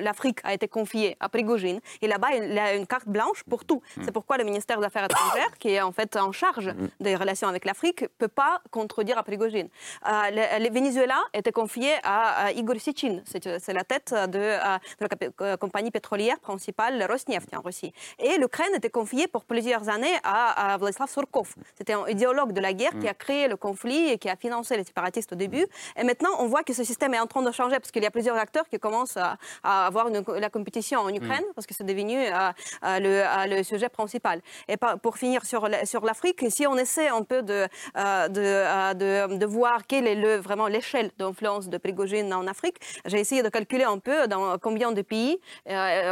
[0.00, 3.82] l'Afrique a été confiée à Prigogine et là-bas il a une carte blanche pour tout.
[3.96, 4.02] Mm.
[4.04, 6.88] C'est pourquoi le ministère des Affaires étrangères, qui est en fait en charge mm.
[7.00, 9.68] des relations avec l'Afrique, peut pas contredire à Prigogine.
[10.06, 16.19] le, Venezuela était confié à, Igor Sichin, c'est la tête de, de la compagnie pétrolière
[16.42, 17.92] principale Rosneft en Russie.
[18.18, 21.54] Et l'Ukraine était confiée pour plusieurs années à, Vladislav Surkov.
[21.76, 24.76] C'était un idéologue de la guerre qui a créé le conflit et qui a financé
[24.76, 25.66] les séparatistes au début.
[25.96, 28.06] Et maintenant, on voit que ce système est en train de changer parce qu'il y
[28.06, 32.16] a plusieurs acteurs qui commencent à, avoir la compétition en Ukraine parce que c'est devenu
[32.18, 32.52] euh,
[32.84, 34.40] euh, le, sujet principal.
[34.68, 37.66] Et pour finir sur, sur l'Afrique, si on essaie un peu de,
[37.96, 43.20] euh, de, de, voir quelle est le, vraiment l'échelle d'influence de Prigogine en Afrique, j'ai
[43.20, 45.38] essayé de calculer un peu dans combien de pays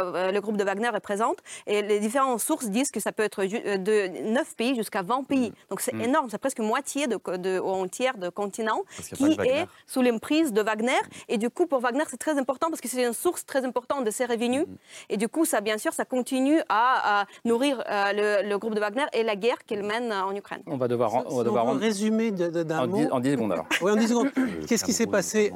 [0.03, 1.37] le groupe de Wagner représente.
[1.67, 5.51] Et les différentes sources disent que ça peut être de 9 pays jusqu'à 20 pays.
[5.69, 8.81] Donc c'est énorme, c'est presque moitié de, de, ou un tiers de continent
[9.13, 10.99] qui est sous l'emprise de Wagner.
[11.27, 14.05] Et du coup, pour Wagner, c'est très important parce que c'est une source très importante
[14.05, 14.65] de ses revenus.
[15.09, 19.23] Et du coup, ça, bien sûr, ça continue à, nourrir le, groupe de Wagner et
[19.23, 20.61] la guerre qu'il mène en Ukraine.
[20.67, 23.07] On va devoir, on va devoir résumer d'un mot.
[23.11, 23.65] En 10 secondes alors.
[23.81, 24.31] Oui, en 10 secondes.
[24.67, 25.53] Qu'est-ce qui s'est passé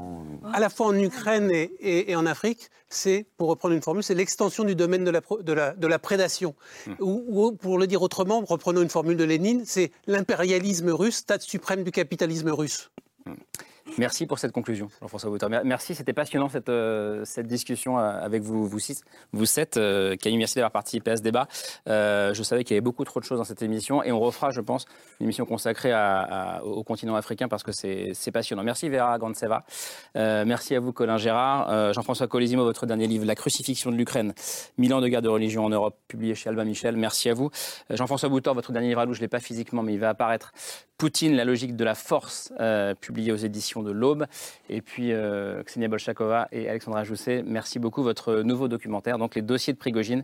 [0.54, 2.70] à la fois en Ukraine et, en Afrique?
[2.90, 6.00] C'est, pour reprendre une formule, c'est l'extension du domaine de la, de la, de la
[6.00, 6.56] prédation.
[6.88, 6.94] Hmm.
[7.00, 11.84] Ou, pour le dire autrement, reprenons une formule de Lénine, c'est l'impérialisme russe, stade suprême
[11.84, 12.90] du capitalisme russe.
[13.28, 13.34] Hmm.
[13.98, 15.30] Merci pour cette conclusion, Jean-François.
[15.64, 19.04] Merci, c'était passionnant cette, euh, discussion euh, avec vous, vous six,
[19.34, 19.78] vous sept.
[19.78, 21.48] Euh, merci d'avoir participé à ce débat.
[21.86, 24.52] je savais qu'il y avait beaucoup trop de choses dans cette émission et on refera,
[24.52, 24.86] je pense,
[25.20, 25.94] une émission consacrée
[26.64, 28.64] au continent africain parce que c'est passionnant.
[28.64, 29.64] Merci Vera Gantseva.
[30.16, 31.94] merci à vous Colin Gérard.
[31.94, 34.34] Jean-François Colésimo, votre dernier livre, La crucifixion de l'Ukraine,
[34.78, 36.96] mille ans de guerre de religion en Europe, publié chez Albin Michel.
[36.96, 37.52] Merci à vous.
[37.90, 40.54] Jean-François Bouter, votre dernier livre à je ne l'ai pas physiquement, mais il va apparaître.
[40.98, 42.54] Poutine, la logique de la force,
[43.02, 44.26] publié aux éditions de l'Aube.
[44.70, 48.04] Et puis euh, Ksenia Bolchakova et Alexandra Jousset, merci beaucoup.
[48.04, 50.24] Votre nouveau documentaire, donc les dossiers de Prigogine,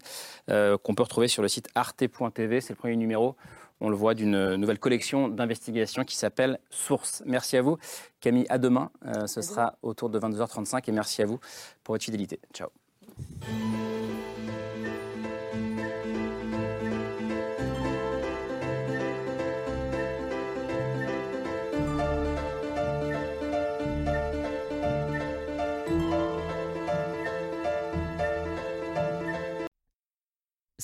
[0.49, 2.61] euh, qu'on peut retrouver sur le site arte.tv.
[2.61, 3.35] C'est le premier numéro
[3.81, 7.23] on le voit, d'une nouvelle collection d'investigations qui s'appelle Source.
[7.25, 7.77] Merci à vous.
[8.19, 8.91] Camille, à demain.
[9.05, 11.39] Euh, ce sera autour de 22h35 et merci à vous
[11.83, 12.39] pour votre fidélité.
[12.53, 12.69] Ciao.